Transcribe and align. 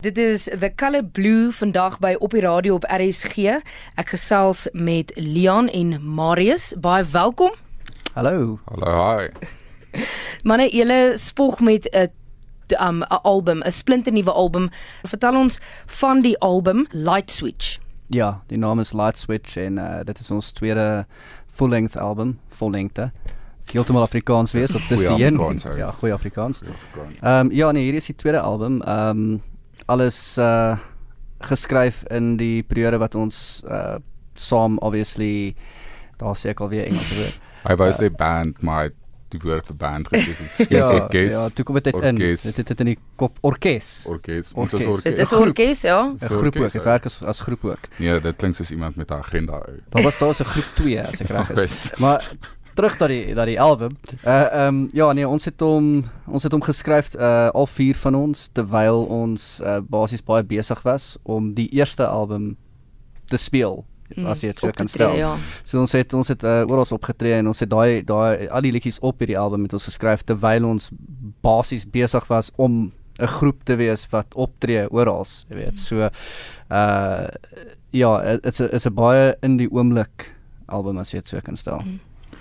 Dit 0.00 0.18
is 0.18 0.44
The 0.44 0.72
Color 0.76 1.04
Blue 1.04 1.52
vandag 1.52 1.98
by 2.00 2.14
op 2.18 2.32
die 2.32 2.40
radio 2.40 2.78
op 2.78 2.86
RSG. 2.88 3.58
Ek 4.00 4.12
gesels 4.14 4.62
met 4.72 5.10
Leon 5.20 5.66
en 5.68 5.90
Marius. 6.00 6.70
Baie 6.80 7.04
welkom. 7.04 7.52
Hallo. 8.14 8.56
Hallo, 8.64 8.94
hi. 8.96 9.28
Manne, 10.48 10.70
julle 10.72 11.18
spog 11.20 11.60
met 11.60 11.84
'n 11.92 12.08
um 12.80 13.02
'n 13.02 13.20
album, 13.22 13.60
'n 13.60 13.70
splinternuwe 13.70 14.32
album. 14.32 14.70
Vertel 15.02 15.36
ons 15.36 15.60
van 15.86 16.22
die 16.22 16.38
album 16.38 16.86
Light 16.90 17.30
Switch. 17.30 17.78
Ja, 18.06 18.40
die 18.46 18.58
naam 18.58 18.80
is 18.80 18.92
Light 18.92 19.18
Switch 19.18 19.56
en 19.56 19.76
uh, 19.76 20.00
dit 20.04 20.18
is 20.18 20.30
ons 20.30 20.52
tweede 20.52 21.06
full-length 21.52 21.96
album, 21.96 22.40
vollengte. 22.48 23.12
Heeltemal 23.72 24.02
Afrikaans 24.02 24.52
wees 24.52 24.74
op 24.74 24.82
dis 24.88 25.00
die 25.00 25.24
een. 25.24 25.58
Ja, 25.76 25.90
goeie 25.90 26.12
Afrikaans. 26.12 26.62
Afrikaans. 26.62 27.18
Ehm 27.20 27.46
um, 27.46 27.52
ja, 27.52 27.70
nee, 27.70 27.84
hier 27.84 27.94
is 27.94 28.06
die 28.06 28.14
tweede 28.14 28.40
album. 28.40 28.82
Ehm 28.82 29.08
um, 29.08 29.42
alles 29.90 30.38
uh 30.38 30.78
geskryf 31.40 32.02
in 32.12 32.34
die 32.36 32.62
periode 32.68 32.98
wat 33.00 33.14
ons 33.16 33.62
uh 33.64 33.96
saam 34.36 34.78
obviously 34.84 35.54
daar 36.20 36.36
sê 36.36 36.52
ek 36.52 36.60
alweer 36.60 36.86
Engels 36.88 37.12
woord. 37.16 37.38
Hy 37.64 37.76
wou 37.80 37.88
sê 37.96 38.08
band, 38.12 38.60
maar 38.64 38.90
die 39.30 39.40
woord 39.42 39.68
vir 39.70 39.76
band 39.78 40.08
gesê 40.10 40.32
het. 40.34 40.54
Skes 40.58 40.74
ja, 40.74 40.88
orkes. 40.96 41.32
ja, 41.34 41.42
toe 41.54 41.64
kom 41.66 41.78
dit 41.78 41.90
in. 41.94 42.18
Dit 42.18 42.60
het 42.60 42.72
dit 42.72 42.82
in 42.84 42.90
die 42.92 42.96
kop 43.20 43.38
orkes. 43.46 43.90
Orkes. 44.10 44.52
Ons 44.58 44.74
is 44.78 44.86
Orkes. 44.86 45.04
Dit 45.06 45.22
is 45.24 45.32
'n 45.32 45.42
orkes, 45.46 45.82
ja. 45.86 46.00
'n 46.10 46.18
groep 46.18 46.56
ook. 46.56 46.74
Ek 46.74 46.80
ou. 46.80 46.84
werk 46.84 47.06
as 47.06 47.22
as 47.22 47.40
groep 47.40 47.64
ook. 47.64 47.84
Nee, 47.98 48.20
dit 48.20 48.36
klink 48.36 48.56
soos 48.56 48.70
iemand 48.70 48.96
met 48.96 49.10
'n 49.10 49.14
agenda. 49.14 49.52
ou. 49.52 49.78
Daar 49.88 50.02
was 50.02 50.18
daar 50.18 50.34
'n 50.34 50.44
groep 50.44 50.70
2 50.74 51.00
as 51.00 51.20
ek 51.20 51.28
reg 51.28 51.50
is. 51.50 51.58
Alright. 51.60 51.98
Maar 51.98 52.30
terug 52.80 52.96
na 53.00 53.08
die 53.10 53.34
na 53.36 53.44
die 53.48 53.60
album. 53.60 53.96
Uh 54.24 54.32
ehm 54.32 54.66
um, 54.68 54.88
ja 54.96 55.12
nee, 55.12 55.28
ons 55.28 55.44
het 55.44 55.60
hom 55.60 56.04
ons 56.26 56.46
het 56.46 56.52
hom 56.52 56.64
geskryf 56.64 57.12
uh 57.14 57.48
al 57.52 57.68
vier 57.68 57.98
van 58.06 58.16
ons 58.18 58.48
terwyl 58.56 59.04
ons 59.04 59.46
uh, 59.60 59.78
basies 59.84 60.24
baie 60.24 60.44
besig 60.46 60.82
was 60.88 61.16
om 61.22 61.52
die 61.54 61.68
eerste 61.76 62.06
album 62.06 62.56
te 63.28 63.38
speel. 63.38 63.84
Mm, 64.16 64.26
As 64.26 64.40
jy 64.42 64.50
dit 64.50 64.58
so 64.58 64.72
kan 64.74 64.88
tree, 64.90 65.06
stel. 65.06 65.18
Ja. 65.20 65.34
So 65.62 65.78
ons 65.80 65.92
het 65.94 66.14
ons 66.18 66.32
het 66.32 66.42
uh, 66.42 66.64
oral 66.66 66.88
opgetree 66.96 67.36
en 67.38 67.50
ons 67.52 67.60
het 67.62 67.70
daai 67.70 68.02
daai 68.06 68.48
al 68.48 68.64
die 68.66 68.72
liedjies 68.74 68.98
op 69.06 69.20
hierdie 69.22 69.38
album 69.38 69.68
het 69.68 69.76
ons 69.76 69.86
geskryf 69.86 70.24
terwyl 70.26 70.66
ons 70.72 70.90
basies 71.44 71.86
besig 71.86 72.26
was 72.32 72.50
om 72.56 72.90
'n 73.20 73.32
groep 73.38 73.64
te 73.64 73.76
wees 73.76 74.06
wat 74.10 74.34
optree 74.34 74.88
oral, 74.90 75.26
jy 75.48 75.56
weet. 75.56 75.78
So 75.78 76.08
uh 76.70 77.28
ja, 77.92 78.10
dit's 78.42 78.60
'n 78.60 78.70
is 78.72 78.86
'n 78.86 78.94
baie 78.94 79.34
in 79.42 79.56
die 79.56 79.70
oomblik 79.70 80.34
album 80.66 80.98
as 80.98 81.12
jy 81.12 81.20
dit 81.20 81.28
so 81.28 81.40
kan 81.40 81.56
stel. 81.56 81.82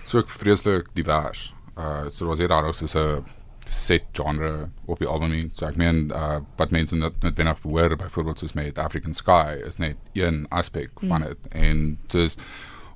So 0.09 0.17
ek 0.17 0.31
vreeslik 0.33 0.87
divers. 0.97 1.51
Uh 1.77 2.09
so 2.09 2.25
was 2.25 2.39
hier 2.41 2.49
daar 2.49 2.73
soos 2.73 2.95
'n 2.95 3.23
set 3.69 4.05
genre 4.11 4.69
op 4.85 4.97
die 4.99 5.07
album 5.07 5.29
nie. 5.29 5.49
So 5.53 5.67
ek 5.67 5.75
meen 5.77 6.09
uh 6.09 6.39
wat 6.57 6.71
mense 6.71 6.95
net 6.95 7.21
net 7.21 7.37
wenner 7.37 7.55
verhoor 7.55 7.95
byvoorbeeld 7.95 8.39
soos 8.39 8.53
met 8.53 8.77
African 8.77 9.13
Sky 9.13 9.61
is 9.67 9.77
net 9.77 9.97
een 10.13 10.47
aspek 10.49 10.89
van 10.99 11.21
dit 11.21 11.37
en 11.51 11.99
dis 12.07 12.37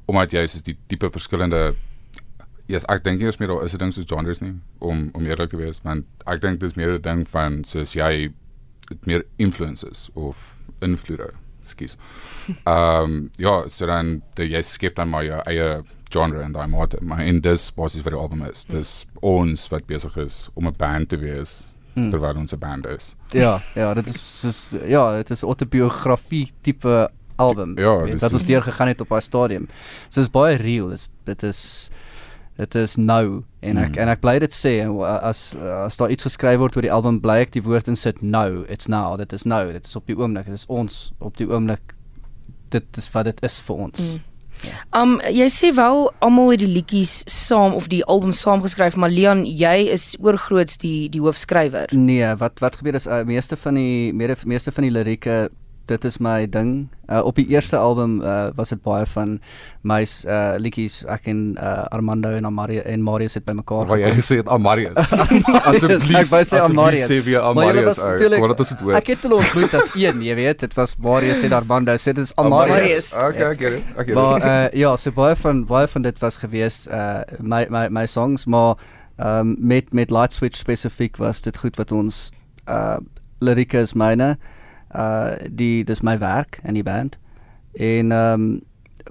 omdat 0.06 0.32
jy 0.32 0.48
soos 0.48 0.64
die 0.64 0.78
tipe 0.88 1.10
verskillende 1.10 1.76
Ja, 2.68 2.78
yes, 2.78 2.86
ek 2.88 3.04
dink 3.04 3.22
eens 3.22 3.38
meer 3.38 3.50
daar 3.50 3.64
is 3.64 3.74
'n 3.74 3.78
ding 3.78 3.94
soos 3.94 4.06
genres 4.08 4.40
nie 4.40 4.54
om 4.80 5.10
om 5.14 5.26
eerlik 5.26 5.50
te 5.50 5.58
wees, 5.58 5.82
want 5.84 6.06
ek 6.26 6.42
dink 6.42 6.60
dis 6.60 6.76
meer 6.76 6.96
'n 6.96 7.02
ding 7.02 7.28
van 7.28 7.64
soos 7.64 7.94
jy 7.94 8.32
het 8.90 9.06
meer 9.06 9.26
influences 9.38 10.10
of 10.14 10.56
invloede. 10.80 11.34
Skus. 11.64 11.98
Ehm 12.66 13.04
um, 13.04 13.30
ja, 13.38 13.68
so 13.68 13.86
dan 13.86 14.22
jy 14.36 14.62
skep 14.62 14.96
dan 14.96 15.10
maar 15.10 15.26
jou 15.26 15.42
eie 15.46 15.84
genre 16.14 16.42
en 16.46 16.52
daai 16.56 16.68
mate, 16.68 16.98
maar 17.02 17.26
in 17.26 17.42
dis 17.42 17.72
basies 17.76 18.04
wat 18.06 18.14
die 18.14 18.22
album 18.22 18.44
is. 18.52 18.64
Dis 18.70 19.06
ons 19.22 19.68
wat 19.74 19.86
besig 19.90 20.18
is 20.18 20.50
om 20.56 20.68
'n 20.68 20.76
band 20.78 21.10
te 21.10 21.18
wees 21.18 21.70
Hmm. 21.96 22.10
terwyl 22.10 22.38
ons 22.38 22.54
'n 22.54 22.58
band 22.60 22.86
is. 22.88 23.16
Ja, 23.32 23.62
ja, 23.76 23.94
dit 23.94 24.08
is 24.08 24.40
soos 24.42 24.74
ja, 24.88 25.16
dit 25.18 25.30
is 25.30 25.42
autobiografie 25.44 26.52
tipe 26.62 27.10
album. 27.36 27.78
Ja, 27.78 27.98
weet, 28.04 28.12
dis 28.12 28.22
wat 28.22 28.34
ons 28.34 28.46
deur 28.46 28.62
gegaan 28.62 28.88
het 28.88 29.02
op 29.02 29.10
daai 29.10 29.22
stadium. 29.22 29.68
So 30.10 30.22
dit 30.22 30.24
is 30.24 30.30
baie 30.32 30.56
real. 30.58 30.90
Dis 30.90 31.08
dit 31.26 31.44
is 31.44 31.90
dit 32.58 32.76
is 32.76 32.96
nou 32.98 33.44
en 33.62 33.78
ek 33.78 33.90
Mm. 33.96 33.98
en 33.98 34.08
ek 34.10 34.20
bly 34.22 34.40
dit 34.40 34.52
sê 34.54 34.82
en 34.82 34.94
wa- 34.96 35.18
as 35.18 35.56
as 35.86 35.98
daar 35.98 36.10
iets 36.12 36.24
geskryf 36.24 36.58
word 36.58 36.76
oor 36.76 36.82
die 36.82 36.92
album 36.92 37.20
bly 37.20 37.40
ek 37.42 37.52
die 37.52 37.64
woord 37.64 37.88
insit 37.88 38.22
nou. 38.22 38.64
It's 38.70 38.88
now. 38.88 39.18
Dit 39.18 39.34
is 39.34 39.44
nou. 39.46 39.72
Dit 39.72 39.86
is 39.86 39.96
op 39.96 40.06
die 40.08 40.16
oomblik. 40.18 40.46
Dit 40.46 40.54
is 40.54 40.66
ons 40.68 41.12
op 41.20 41.38
die 41.38 41.48
oomblik. 41.48 41.94
Dit 42.70 42.98
is 42.98 43.10
wat 43.12 43.26
dit 43.26 43.44
is 43.44 43.60
vir 43.62 43.76
ons. 43.76 44.00
Mm. 44.16 44.20
Um 44.96 45.18
jy 45.28 45.48
sê 45.52 45.72
wel 45.76 46.08
almal 46.20 46.54
het 46.54 46.64
die 46.64 46.70
liedjies 46.70 47.22
saam 47.30 47.74
of 47.78 47.90
die 47.92 48.04
album 48.06 48.32
saamgeskryf, 48.38 48.96
maar 48.96 49.12
Leon, 49.14 49.44
jy 49.46 49.90
is 49.94 50.14
oorgroots 50.20 50.78
die 50.82 51.10
die 51.14 51.22
hoofskrywer. 51.24 51.92
Nee, 51.92 52.36
wat 52.42 52.64
wat 52.64 52.80
gebeur 52.80 53.00
is 53.00 53.08
uh, 53.08 53.24
meeste 53.28 53.58
van 53.60 53.80
die 53.80 54.14
meeste 54.14 54.72
van 54.72 54.88
die 54.88 54.94
lirieke 54.94 55.50
dit 55.86 56.06
is 56.08 56.18
my 56.24 56.46
ding. 56.50 56.88
Uh, 57.12 57.20
op 57.28 57.36
die 57.36 57.46
eerste 57.52 57.78
album 57.78 58.22
uh, 58.22 58.48
was 58.56 58.70
dit 58.72 58.80
baie 58.82 59.06
van 59.06 59.36
my 59.84 60.00
uh, 60.04 60.54
liedjies 60.58 61.02
ek 61.12 61.28
en 61.32 61.42
uh, 61.60 61.84
Armando 61.92 62.32
en 62.32 62.48
Amaria 62.48 62.86
en 62.88 63.04
Marius 63.04 63.36
het 63.36 63.44
bymekaar 63.46 63.90
Waar 63.90 64.00
jy 64.00 64.14
gesê 64.16 64.38
het 64.40 64.48
Amarius. 64.48 64.96
Asseblief, 65.70 66.22
ek 66.24 66.32
wou 66.32 66.42
sê 66.48 66.62
Amarius. 66.64 67.12
Sê 67.12 67.20
weer 67.26 67.44
Maar 67.44 67.52
Amarius. 67.52 68.00
Kom, 68.00 68.48
Wat 68.54 68.64
is 68.64 68.72
dit 68.72 68.86
woord? 68.86 68.98
Ek 69.02 69.12
het 69.14 69.28
hulle 69.28 69.42
ontmoet 69.42 69.76
as 69.82 69.92
een, 70.00 70.24
jy 70.30 70.38
weet, 70.40 70.64
dit 70.64 70.80
was 70.80 70.96
Marius 71.04 71.44
en 71.44 71.58
Armando. 71.60 71.98
So 72.00 72.16
dit 72.16 72.24
is 72.24 72.34
Amarius. 72.40 73.12
Okay, 73.20 73.52
I 73.52 73.60
get 73.60 73.78
it. 73.82 73.94
I 74.00 74.08
get 74.08 74.16
Maar 74.16 74.40
it. 74.40 74.50
uh, 74.50 74.82
ja, 74.86 74.96
so 74.98 75.12
baie 75.20 75.36
van 75.44 75.66
baie 75.68 75.92
van 75.92 76.08
dit 76.08 76.24
was 76.24 76.40
gewees 76.40 76.84
uh 76.88 77.22
my 77.44 77.66
my 77.70 77.90
my 77.92 78.08
songs, 78.08 78.48
maar 78.48 78.80
um, 79.20 79.56
met 79.60 79.92
met 79.94 80.12
Light 80.12 80.34
Switch 80.34 80.58
spesifiek 80.58 81.20
was 81.20 81.44
dit 81.44 81.58
goed 81.60 81.76
wat 81.78 81.92
ons 81.92 82.30
uh 82.72 82.98
lirieke 83.44 83.84
is 83.84 83.92
myne. 84.00 84.38
Uh 84.40 84.62
die 85.52 85.84
dis 85.84 86.02
my 86.02 86.18
werk 86.18 86.60
in 86.64 86.74
die 86.74 86.84
band. 86.84 87.18
En 87.74 88.12
ehm 88.12 88.34
um, 88.34 88.62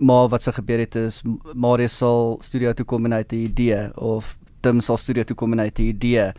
maar 0.01 0.29
wat 0.29 0.43
se 0.43 0.53
gebeur 0.53 0.79
het 0.79 0.95
is 0.95 1.23
Marius 1.55 1.97
sal 1.97 2.39
studio 2.41 2.73
toe 2.73 2.85
kom 2.87 3.05
en 3.05 3.13
hy 3.13 3.19
het 3.19 3.33
'n 3.33 3.37
idee 3.45 3.91
of 3.97 4.39
Tim 4.61 4.81
sal 4.81 4.97
studio 4.97 5.23
toe 5.23 5.37
kom 5.37 5.53
en 5.53 5.59
hy 5.59 5.65
het 5.65 5.79
'n 5.79 5.83
idee. 5.83 6.33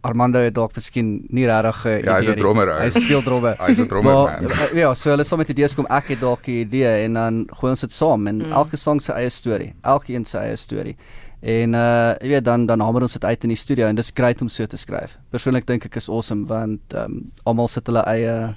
Armando 0.00 0.38
het 0.38 0.54
dalk 0.54 0.74
miskien 0.78 1.26
nie 1.28 1.46
regtig 1.46 1.84
'n 1.86 2.04
Ja, 2.04 2.14
hy's 2.16 2.26
'n 2.26 2.30
idee 2.30 2.34
nie. 2.34 2.42
drummer, 2.42 2.68
ou. 2.72 2.80
Hy 2.82 2.88
speel 2.90 3.22
drummer. 3.22 3.56
Hy's 3.66 3.78
'n 3.78 3.86
drummer, 3.88 4.12
Maar, 4.14 4.42
man. 4.42 4.50
uh, 4.50 4.72
Ja, 4.74 4.94
so 4.94 5.10
hulle 5.10 5.24
saam 5.24 5.38
met 5.38 5.48
idees 5.48 5.74
kom 5.74 5.86
ek 5.86 6.08
het 6.08 6.20
dalk 6.20 6.46
'n 6.46 6.50
idee 6.50 7.04
en 7.04 7.12
dan 7.12 7.46
gooi 7.50 7.70
ons 7.70 7.80
dit 7.80 7.92
saam 7.92 8.26
en 8.26 8.36
Mm. 8.36 8.44
mm. 8.46 8.52
elke 8.52 8.76
song 8.76 9.00
se 9.00 9.12
eie 9.12 9.28
storie, 9.28 9.74
elkeen 9.82 10.24
se 10.24 10.38
eie 10.38 10.56
storie. 10.56 10.96
En 11.40 11.74
uh 11.74 12.14
jy 12.18 12.28
weet 12.28 12.44
dan 12.44 12.66
dan 12.66 12.80
hamer 12.82 13.02
ons 13.06 13.12
dit 13.12 13.24
uit 13.24 13.44
in 13.46 13.54
die 13.54 13.58
studio 13.58 13.86
en 13.86 13.96
dis 13.96 14.10
great 14.14 14.40
om 14.42 14.48
so 14.48 14.66
te 14.66 14.76
skryf. 14.76 15.18
Persoonlik 15.30 15.66
dink 15.66 15.84
ek 15.86 15.96
is 15.96 16.08
awesome 16.08 16.46
want 16.50 16.94
ehm 16.94 17.12
um, 17.12 17.32
almal 17.44 17.68
sit 17.68 17.86
hulle 17.86 18.02
eie 18.10 18.56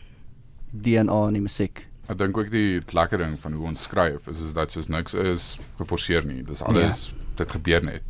DNA 0.72 1.28
in 1.28 1.38
die 1.38 1.46
musiek. 1.46 1.86
Ek 2.10 2.18
dink 2.18 2.38
ook 2.38 2.50
die 2.52 2.82
lekker 2.90 3.22
ding 3.22 3.38
van 3.40 3.54
hoe 3.54 3.68
ons 3.70 3.86
skryf 3.86 4.28
is 4.28 4.42
is 4.42 4.56
dat 4.58 4.72
soos 4.72 4.90
niks 4.90 5.14
is 5.14 5.60
geforseer 5.78 6.26
nie. 6.26 6.42
Dis 6.44 6.64
alles 6.64 7.12
ja. 7.12 7.22
dit 7.44 7.52
gebeur 7.52 7.86
net. 7.86 8.04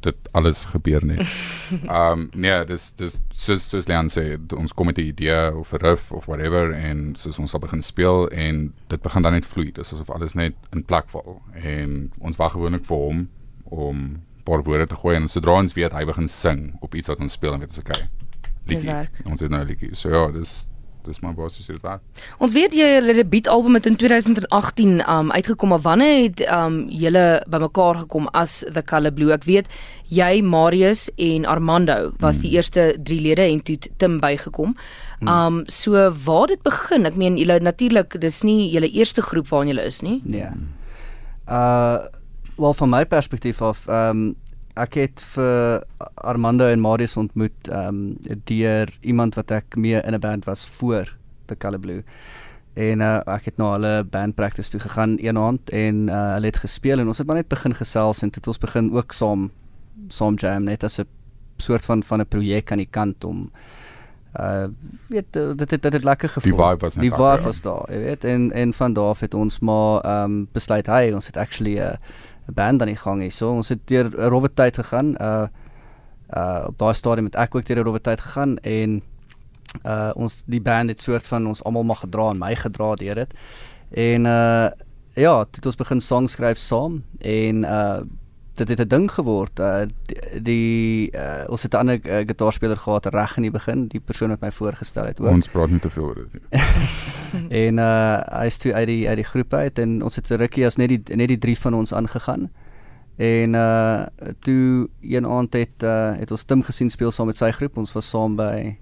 Dit 0.00 0.28
alles 0.32 0.64
gebeur 0.72 1.04
net. 1.04 1.20
Ehm 1.84 2.24
um, 2.24 2.26
nee, 2.32 2.64
dis 2.64 2.92
dis 2.96 3.20
soos 3.34 3.68
soos 3.68 3.88
Leon 3.90 4.08
sê, 4.08 4.38
ons 4.56 4.72
kom 4.72 4.86
met 4.86 4.98
'n 4.98 5.12
idee 5.12 5.52
of 5.52 5.74
'n 5.74 5.84
riff 5.84 6.12
of 6.12 6.24
whatever 6.24 6.72
en 6.72 7.12
soos 7.20 7.38
ons 7.38 7.50
sal 7.50 7.60
begin 7.60 7.82
speel 7.82 8.28
en 8.28 8.72
dit 8.88 9.02
begin 9.02 9.22
dan 9.22 9.32
net 9.32 9.44
vloei. 9.44 9.72
Dis 9.72 9.92
asof 9.92 10.10
alles 10.10 10.34
net 10.34 10.54
in 10.72 10.84
plek 10.84 11.08
val 11.12 11.42
en 11.52 12.12
ons 12.18 12.36
wag 12.36 12.52
gewoonlik 12.52 12.86
vir 12.86 12.96
hom 12.96 13.28
om 13.68 13.96
'n 13.96 14.22
paar 14.44 14.62
woorde 14.62 14.86
te 14.86 14.94
gooi 14.94 15.16
en 15.16 15.28
sodra 15.28 15.58
ons 15.58 15.74
weet 15.74 15.92
hy 15.92 16.04
begin 16.04 16.28
sing 16.28 16.76
op 16.80 16.94
iets 16.94 17.08
wat 17.08 17.20
ons 17.20 17.32
speel 17.32 17.52
en 17.52 17.60
weet 17.60 17.68
ons 17.68 17.78
okay. 17.78 18.08
Liedjie. 18.66 19.08
Ons 19.24 19.40
het 19.40 19.50
nou 19.50 19.62
'n 19.62 19.66
liedjie. 19.66 19.94
So 19.94 20.08
ja, 20.08 20.30
dis 20.30 20.66
dis 21.06 21.20
my 21.22 21.32
basies 21.34 21.66
dit 21.66 21.82
werk. 21.82 22.02
Ons 22.42 22.54
weet 22.56 22.74
jy 22.74 22.86
hulle 22.96 23.14
debuutalbum 23.14 23.78
het 23.78 23.86
in 23.86 23.96
2018 23.96 24.98
um 25.06 25.30
uitgekom, 25.30 25.68
maar 25.68 25.80
wanneer 25.84 26.22
het 26.22 26.42
um 26.50 26.88
julle 26.88 27.42
bymekaar 27.46 28.02
gekom 28.04 28.28
as 28.32 28.64
The 28.72 28.82
Color 28.82 29.14
Blue? 29.16 29.32
Ek 29.32 29.46
weet 29.48 29.70
jy 30.08 30.42
Marius 30.42 31.06
en 31.16 31.46
Armando 31.46 32.12
was 32.18 32.40
die 32.42 32.50
eerste 32.56 32.96
drie 32.98 33.20
lede 33.20 33.46
en 33.46 33.62
toe 33.62 33.78
Tim 33.96 34.20
bygekom. 34.20 34.76
Um 35.22 35.62
so 35.66 36.10
waar 36.24 36.46
dit 36.46 36.62
begin? 36.62 37.06
Ek 37.06 37.16
meen 37.16 37.38
julle 37.40 37.60
natuurlik 37.60 38.20
dis 38.20 38.42
nie 38.42 38.70
julle 38.72 38.90
eerste 38.90 39.22
groep 39.22 39.48
waarin 39.48 39.74
julle 39.74 39.86
is 39.86 40.02
nie. 40.02 40.20
Nee. 40.24 40.50
Uh 41.46 42.06
wel 42.56 42.74
van 42.74 42.88
my 42.88 43.06
perspektief 43.06 43.62
af, 43.62 43.86
ehm 43.86 44.10
um, 44.16 44.34
ek 44.76 44.94
het 45.00 45.22
vir 45.32 45.84
Armando 46.14 46.66
en 46.68 46.80
Marius 46.80 47.16
ontmoet 47.16 47.68
ehm 47.68 47.88
um, 47.88 48.40
deur 48.44 48.92
iemand 49.00 49.34
wat 49.34 49.50
ek 49.50 49.76
mee 49.76 50.00
in 50.02 50.14
'n 50.14 50.20
band 50.20 50.44
was 50.44 50.68
voor 50.68 51.16
The 51.46 51.56
Color 51.56 51.80
Blue. 51.80 52.02
En 52.74 53.00
uh, 53.00 53.20
ek 53.24 53.44
het 53.44 53.56
na 53.56 53.70
hulle 53.72 54.04
band 54.04 54.34
practice 54.34 54.70
toe 54.70 54.80
gegaan 54.80 55.16
een 55.16 55.38
aand 55.38 55.70
en 55.70 56.08
uh, 56.08 56.32
hulle 56.32 56.46
het 56.46 56.56
gespeel 56.56 56.98
en 56.98 57.06
ons 57.06 57.18
het 57.18 57.26
maar 57.26 57.36
net 57.36 57.48
begin 57.48 57.74
gesels 57.74 58.22
en 58.22 58.30
het 58.34 58.46
ons 58.46 58.58
begin 58.58 58.92
ook 58.92 59.12
saam 59.12 59.50
saam 60.08 60.34
jam 60.34 60.64
net 60.64 60.84
as 60.84 60.98
'n 60.98 61.08
soort 61.56 61.84
van 61.84 62.02
van 62.02 62.20
'n 62.20 62.28
projek 62.28 62.72
aan 62.72 62.84
die 62.84 62.90
kant 62.90 63.24
om 63.24 63.50
uh 64.40 64.66
weet 65.08 65.36
uh, 65.36 65.56
dit 65.56 65.70
het 65.70 65.82
dit 65.82 65.92
het 65.92 66.04
lekker 66.04 66.28
gevoel. 66.28 66.52
Die 66.52 66.64
vibe 66.64 66.80
was 66.80 66.94
net 66.94 67.02
Die 67.02 67.10
daar, 67.10 67.18
vibe 67.18 67.40
ja. 67.40 67.46
was 67.46 67.60
daar, 67.60 67.92
jy 67.92 67.98
weet. 67.98 68.24
En 68.24 68.52
en 68.52 68.72
van 68.72 68.92
daar 68.92 69.08
af 69.08 69.20
het 69.20 69.34
ons 69.34 69.58
maar 69.58 70.00
ehm 70.00 70.24
um, 70.24 70.48
besluit 70.52 70.86
hy 70.86 71.12
ons 71.14 71.26
het 71.26 71.36
actually 71.36 71.78
'n 71.80 71.96
'n 72.48 72.54
band 72.54 72.80
aan 72.80 72.88
die 72.88 72.96
gang 72.96 73.20
hier. 73.20 73.30
So 73.30 73.52
ons 73.52 73.68
het 73.68 73.86
deur 73.86 74.10
'n 74.10 74.28
rowwe 74.28 74.48
tyd 74.54 74.76
gegaan. 74.76 75.14
Uh 75.20 75.46
uh 76.36 76.64
op 76.66 76.78
daai 76.78 76.94
stadium 76.94 77.24
het 77.24 77.36
ek 77.36 77.54
ook 77.54 77.64
deur 77.64 77.78
'n 77.78 77.84
rowwe 77.84 78.00
tyd 78.00 78.20
gegaan 78.20 78.58
en 78.58 79.02
uh 79.84 80.12
ons 80.14 80.42
die 80.46 80.60
band 80.60 80.88
het 80.88 81.02
soort 81.02 81.26
van 81.26 81.46
ons 81.46 81.62
almal 81.64 81.82
mag 81.82 82.00
gedra 82.00 82.30
en 82.30 82.38
my 82.38 82.54
gedra 82.54 82.94
deur 82.94 83.14
dit. 83.14 83.34
En 83.90 84.24
uh 84.24 84.68
ja, 85.14 85.44
dit 85.50 85.66
ons 85.66 85.76
begin 85.76 86.00
songs 86.00 86.32
skryf 86.32 86.58
saam 86.58 87.02
en 87.18 87.64
uh 87.64 88.00
dit 88.56 88.68
het 88.68 88.80
'n 88.80 88.88
ding 88.88 89.10
geword. 89.10 89.58
Uh 89.58 89.82
die, 90.42 91.10
uh, 91.12 91.44
ons 91.48 91.62
het 91.62 91.72
'n 91.72 91.76
ander 91.76 92.00
uh, 92.02 92.16
gitaarspeler 92.26 92.76
gehad 92.76 93.06
reg 93.06 93.36
in 93.36 93.42
die 93.42 93.50
begin, 93.50 93.86
die 93.88 94.00
persoon 94.00 94.28
wat 94.28 94.40
my 94.40 94.50
voorgestel 94.52 95.04
het 95.04 95.20
ook. 95.20 95.28
Ons 95.28 95.48
praat 95.48 95.70
nie 95.70 95.80
te 95.80 95.90
veel 95.90 96.04
oor 96.04 96.14
dit 96.14 96.32
nie. 96.32 96.60
en 97.66 97.78
uh 97.78 98.20
hy 98.40 98.46
is 98.46 98.58
toe 98.58 98.74
uit 98.74 98.86
die 98.86 99.08
uit 99.08 99.16
die 99.16 99.24
groep 99.24 99.54
uit 99.54 99.78
en 99.78 100.02
ons 100.02 100.16
het 100.16 100.30
'n 100.30 100.34
rukkie 100.34 100.66
as 100.66 100.76
net 100.76 100.88
die 100.88 101.16
net 101.16 101.28
die 101.28 101.38
drie 101.38 101.58
van 101.58 101.74
ons 101.74 101.92
aangegaan. 101.92 102.50
En 103.16 103.54
uh 103.54 104.06
toe 104.40 104.88
een 105.00 105.26
aand 105.26 105.52
het 105.52 105.82
uh 105.82 106.16
het 106.16 106.30
ons 106.30 106.44
Tim 106.44 106.62
gesien 106.62 106.90
speel 106.90 107.10
saam 107.10 107.26
met 107.26 107.36
sy 107.36 107.50
groep. 107.50 107.76
Ons 107.76 107.92
was 107.92 108.08
saam 108.08 108.36
by 108.36 108.76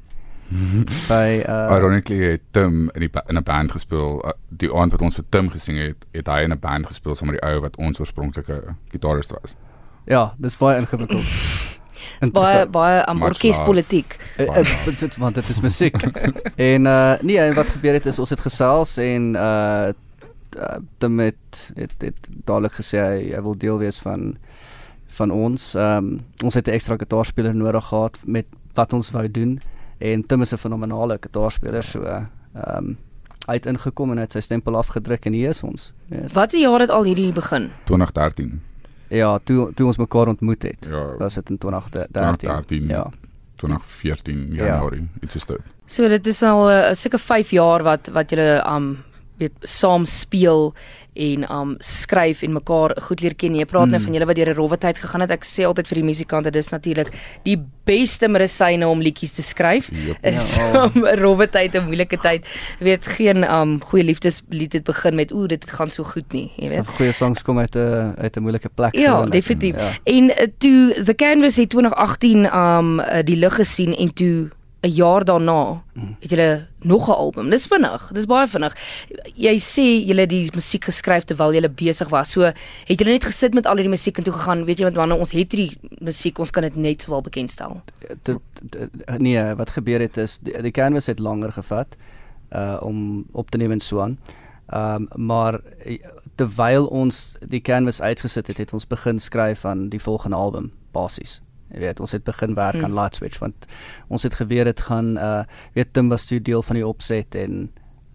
by 1.09 1.43
uh 1.49 1.77
Ironically 1.77 2.31
het 2.31 2.43
Tim 2.51 2.91
in 2.95 3.01
die 3.01 3.11
in 3.27 3.37
'n 3.37 3.43
band 3.43 3.73
gespeel. 3.73 4.25
Uh, 4.25 4.33
die 4.49 4.73
aand 4.75 4.93
wat 4.93 5.03
ons 5.03 5.15
vir 5.15 5.25
Tim 5.29 5.51
gesing 5.51 5.79
het, 5.79 6.05
het 6.13 6.27
hy 6.27 6.43
in 6.43 6.53
'n 6.53 6.59
band 6.59 6.87
gespeel 6.87 7.15
saam 7.15 7.31
met 7.31 7.41
die 7.41 7.49
ou 7.49 7.61
wat 7.61 7.77
ons 7.77 7.99
oorspronklike 7.99 8.77
gitarist 8.89 9.31
was. 9.41 9.57
ja, 10.07 10.35
dis 10.39 10.57
baie 10.57 10.79
ingewikkeld. 10.79 11.25
Dis 12.21 12.31
baie 12.31 12.67
baie 12.67 13.09
um, 13.09 13.23
orkespolitiek. 13.23 14.17
Uh, 14.39 14.47
uh, 14.47 14.99
dit 14.99 15.17
want 15.17 15.35
dit 15.35 15.49
is 15.49 15.61
musiek. 15.61 15.97
en 16.71 16.87
uh 16.87 17.15
nee, 17.21 17.39
en 17.39 17.55
wat 17.55 17.67
gebeur 17.67 17.93
het 17.93 18.07
is 18.07 18.19
ons 18.19 18.31
het 18.31 18.41
gesels 18.41 18.97
en 18.97 19.35
uh 19.35 19.93
Tim 20.99 21.19
het 21.19 21.73
het, 21.75 21.95
het 21.99 22.29
dadelik 22.45 22.73
gesê 22.73 23.01
hy, 23.01 23.33
hy 23.35 23.41
wil 23.43 23.57
deel 23.59 23.79
wees 23.79 23.99
van 23.99 24.37
van 25.07 25.31
ons. 25.31 25.75
Ehm 25.75 25.97
um, 25.97 26.21
ons 26.45 26.55
het 26.55 26.69
'n 26.69 26.71
ekstra 26.71 26.97
gitaarspeler 26.97 27.55
nodig 27.55 27.85
gehad 27.85 28.19
met 28.25 28.47
wat 28.75 28.93
ons 28.93 29.11
wou 29.11 29.31
doen 29.31 29.61
en 30.05 30.23
Tim 30.27 30.41
is 30.43 30.53
'n 30.53 30.57
fenominale 30.61 31.19
gitaarspeler 31.21 31.83
so 31.83 32.03
ehm 32.05 32.27
um, 32.79 32.97
hy 33.49 33.55
het 33.59 33.67
ingekom 33.67 34.11
en 34.11 34.17
hy 34.17 34.23
het 34.25 34.33
sy 34.33 34.41
stempel 34.41 34.77
afgedruk 34.77 35.27
en 35.27 35.33
hier 35.33 35.49
is 35.51 35.63
ons. 35.63 35.93
Ja, 36.09 36.19
Wat 36.33 36.51
se 36.51 36.59
jaar 36.59 36.81
het 36.81 36.91
al 36.91 37.05
hierdie 37.05 37.33
begin? 37.33 37.71
2013. 37.85 38.61
ja 39.11 39.39
toe 39.39 39.73
toe 39.75 39.87
ons 39.87 39.97
mekaar 39.99 40.27
ontmoet 40.29 40.63
het. 40.63 40.87
Ja, 40.91 41.17
Was 41.19 41.35
dit 41.35 41.51
in 41.51 41.59
2013? 41.59 42.37
2013. 42.37 42.89
Ja. 42.89 43.11
2014 43.57 44.53
Ja. 44.53 44.65
Januarie, 44.67 45.09
iets 45.21 45.35
is 45.35 45.47
dit. 45.47 45.61
So 45.87 46.09
dit 46.09 46.27
is 46.27 46.43
al 46.43 46.69
'n 46.69 46.71
uh, 46.91 46.95
seker 46.95 47.19
5 47.19 47.51
jaar 47.51 47.83
wat 47.83 48.09
wat 48.13 48.31
julle 48.31 48.65
um 48.67 48.99
weet 49.39 49.53
saam 49.61 50.05
speel 50.05 50.73
en 51.15 51.45
um 51.53 51.75
skryf 51.79 52.43
en 52.43 52.53
mekaar 52.53 52.97
goed 53.07 53.23
leer 53.23 53.35
ken. 53.39 53.55
Jy 53.55 53.67
praat 53.71 53.87
mm. 53.87 53.95
nou 53.95 54.03
van 54.03 54.17
julle 54.17 54.27
wat 54.27 54.39
deur 54.39 54.51
'n 54.51 54.59
rowwe 54.59 54.79
tyd 54.79 54.99
gegaan 54.99 55.23
het. 55.23 55.31
Ek 55.31 55.47
sê 55.47 55.67
altyd 55.67 55.89
vir 55.89 56.01
die 56.01 56.09
musikante 56.11 56.51
dis 56.51 56.71
natuurlik 56.71 57.11
die 57.45 57.57
beste 57.87 58.29
medisyne 58.29 58.89
om 58.89 59.01
liedjies 59.01 59.33
te 59.33 59.43
skryf. 59.43 59.91
Yep. 59.91 60.19
Is 60.23 60.57
Ja. 60.57 60.85
om 60.87 61.07
'n 61.07 61.19
rowwe 61.19 61.47
tyd, 61.47 61.75
'n 61.75 61.87
moeilike 61.87 62.19
tyd. 62.19 62.47
Jy 62.79 62.85
weet 62.85 63.07
geen 63.07 63.45
um 63.45 63.81
goeie 63.81 64.05
liefdeslied 64.05 64.73
het 64.73 64.85
begin 64.85 65.15
met 65.15 65.33
ooh 65.33 65.47
dit 65.47 65.71
gaan 65.71 65.91
so 65.91 66.03
goed 66.03 66.33
nie, 66.33 66.51
jy 66.57 66.69
weet. 66.69 66.87
Goeie 66.99 67.13
songs 67.13 67.43
kom 67.43 67.59
uit 67.59 67.77
'n 67.77 68.15
uit 68.19 68.37
'n 68.37 68.43
moeilike 68.43 68.69
plek. 68.69 68.95
Ja, 68.95 69.11
gewoonlik. 69.11 69.33
definitief. 69.33 69.77
Ja. 69.77 69.93
En 70.05 70.25
uh, 70.25 70.47
toe 70.59 71.03
The 71.05 71.15
Canvas 71.15 71.57
het 71.57 71.71
2018 71.71 72.51
um 72.51 73.01
uh, 73.01 73.23
die 73.23 73.37
lig 73.37 73.55
gesien 73.55 73.95
en 73.95 74.15
toe 74.15 74.51
'n 74.85 74.93
jaar 74.93 75.25
daarna 75.25 75.83
het 76.21 76.31
julle 76.31 76.67
nog 76.81 77.09
'n 77.09 77.13
album. 77.13 77.51
Dis 77.51 77.67
vinnig. 77.67 78.11
Dis 78.13 78.27
baie 78.27 78.49
vinnig. 78.49 78.77
Jy 79.35 79.57
sê 79.59 80.07
julle 80.07 80.21
het 80.21 80.29
die 80.29 80.51
musiek 80.55 80.85
geskryf 80.85 81.25
terwyl 81.25 81.53
julle 81.53 81.71
besig 81.71 82.09
was. 82.09 82.31
So 82.31 82.41
het 82.41 82.99
julle 82.99 83.11
net 83.11 83.25
gesit 83.25 83.55
met 83.55 83.67
al 83.67 83.77
hierdie 83.77 83.95
musiek 83.97 84.19
en 84.19 84.25
toe 84.25 84.33
gegaan, 84.33 84.65
weet 84.65 84.79
jy 84.79 84.85
wat 84.85 84.95
wanneer 84.95 85.19
ons 85.19 85.33
het 85.33 85.53
hierdie 85.53 85.79
musiek, 85.99 86.39
ons 86.39 86.51
kan 86.51 86.63
dit 86.63 86.77
net 86.77 87.03
sowel 87.03 87.23
bekendstel. 87.23 87.83
nee, 89.19 89.55
wat 89.55 89.71
gebeur 89.71 90.01
het 90.01 90.17
is 90.17 90.39
die, 90.43 90.63
die 90.63 90.71
canvas 90.71 91.07
het 91.07 91.19
langer 91.19 91.53
gevat 91.53 91.97
uh 92.51 92.79
om 92.83 93.27
op 93.33 93.51
te 93.51 93.59
neem 93.59 93.71
en 93.71 93.81
so 93.81 94.01
aan. 94.01 94.19
Ehm 94.67 95.07
um, 95.15 95.27
maar 95.27 95.61
eh, 95.85 95.99
terwyl 96.35 96.87
ons 96.87 97.37
die 97.49 97.61
canvas 97.61 98.01
uitgesit 98.01 98.47
het, 98.47 98.59
het 98.59 98.73
ons 98.73 98.87
begin 98.87 99.19
skryf 99.19 99.65
aan 99.65 99.89
die 99.89 100.03
volgende 100.03 100.37
album 100.37 100.73
basies. 100.91 101.44
Jy 101.75 101.81
weet, 101.83 102.01
ons 102.01 102.13
het 102.15 102.25
begin 102.25 102.55
werk 102.55 102.75
Hmm. 102.79 102.85
aan 102.85 102.95
Light 102.95 103.17
Switch 103.19 103.39
want 103.43 103.67
ons 104.09 104.23
het 104.23 104.35
geweet 104.35 104.65
dit 104.65 104.81
gaan 104.81 105.17
uh 105.19 105.43
weet 105.75 105.93
Tim 105.93 106.09
was 106.09 106.27
toe 106.27 106.41
deel 106.43 106.63
van 106.63 106.77
die 106.77 106.87
opset 106.87 107.35
en 107.35 107.71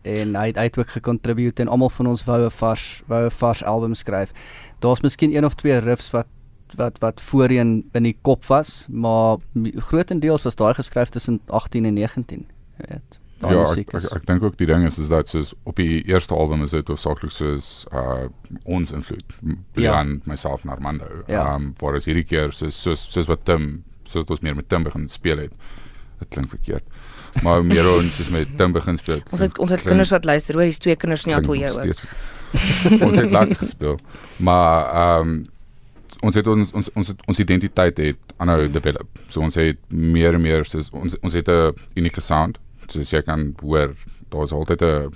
en 0.08 0.36
hy 0.36 0.46
het, 0.48 0.56
hy 0.56 0.64
het 0.64 0.78
ook 0.80 0.90
gecontribute 0.96 1.62
en 1.62 1.68
almal 1.68 1.90
van 1.90 2.08
ons 2.08 2.24
wou 2.26 2.46
'n 2.46 2.50
vars 2.50 3.04
wou 3.08 3.26
'n 3.26 3.32
vars 3.32 3.64
album 3.64 3.94
skryf. 3.94 4.32
Daar's 4.80 5.02
miskien 5.02 5.36
een 5.36 5.46
of 5.46 5.56
twee 5.56 5.78
riffs 5.78 6.12
wat 6.12 6.28
wat 6.76 6.98
wat 7.00 7.22
voorheen 7.22 7.90
in 7.94 8.04
die 8.04 8.18
kop 8.22 8.46
was, 8.46 8.86
maar 8.90 9.38
grootendeels 9.76 10.44
was 10.44 10.56
daai 10.56 10.74
geskryf 10.74 11.10
tussen 11.10 11.40
18 11.48 11.86
en 11.86 11.94
19. 11.94 12.46
Jy 12.78 12.86
weet. 12.90 13.20
Daai 13.40 13.54
Ja, 13.56 13.62
ek 13.62 13.68
musiek 13.68 13.94
ek, 13.94 13.96
is 14.02 14.12
ek 14.14 14.26
dink 14.28 14.44
ook 14.44 14.58
die 14.58 14.66
ding 14.68 14.86
is 14.86 14.98
is 15.00 15.08
dat 15.10 15.30
soos 15.32 15.54
op 15.64 15.76
die 15.76 16.02
eerste 16.08 16.34
album 16.36 16.64
is 16.64 16.72
dit 16.72 16.88
hoofsaaklik 16.88 17.32
soos 17.32 17.86
uh 17.94 18.28
ons 18.66 18.92
invloed, 18.92 19.24
Brian, 19.74 20.08
ja. 20.18 20.20
myself 20.26 20.64
en 20.64 20.70
Armando. 20.70 21.06
Ja. 21.28 21.56
Um 21.56 21.74
waar 21.80 21.96
is 21.96 22.06
hierdie 22.06 22.24
keer 22.28 22.52
soos 22.52 22.76
soos 22.82 23.06
soos 23.14 23.28
wat 23.28 23.46
Tim, 23.46 23.84
soos 24.04 24.24
wat 24.26 24.30
ons 24.30 24.40
meer 24.42 24.56
met 24.56 24.70
Tim 24.70 24.84
begin 24.84 25.08
speel 25.08 25.38
het. 25.38 25.52
Dit 26.20 26.30
klink 26.30 26.50
verkeerd. 26.50 26.84
Maar 27.44 27.64
meer 27.64 27.88
ons 27.88 28.20
is 28.20 28.30
met 28.30 28.48
Tim 28.58 28.72
begin 28.76 28.98
speel. 28.98 29.22
Ons 29.32 29.40
het 29.42 29.58
ons 29.60 29.70
het 29.72 29.80
Klink- 29.80 29.88
kinders 29.94 30.10
wat 30.12 30.26
luister, 30.26 30.56
hoor, 30.56 30.64
hier's 30.64 30.78
twee 30.80 30.96
kinders 30.96 31.24
in 31.26 31.32
die 31.32 31.38
ateljee 31.40 31.72
ook. 31.72 31.94
steeds- 31.94 33.02
ons 33.06 33.18
het 33.18 33.32
lekker 33.32 33.56
gespeel. 33.56 34.00
Maar 34.38 34.90
ehm 34.94 35.30
um, 35.30 35.46
ons 36.22 36.36
het 36.36 36.48
ons 36.48 36.72
ons 36.74 36.90
ons 36.96 37.08
het, 37.08 37.20
ons 37.28 37.40
identiteit 37.40 37.98
het 37.98 38.18
aanhou 38.38 38.68
develop. 38.72 39.08
So 39.30 39.40
ons 39.40 39.56
het 39.56 39.78
meer 39.88 40.34
en 40.34 40.42
meer 40.42 40.66
soos 40.66 40.90
ons 40.92 41.16
ons 41.22 41.34
het 41.34 41.48
'n 41.48 41.74
unieke 41.96 42.22
sound. 42.22 42.58
Soos 42.90 43.12
jy 43.14 43.22
kan 43.22 43.54
hoor, 43.62 43.94
daar's 44.30 44.52
altyd 44.52 44.82
'n 44.82 45.14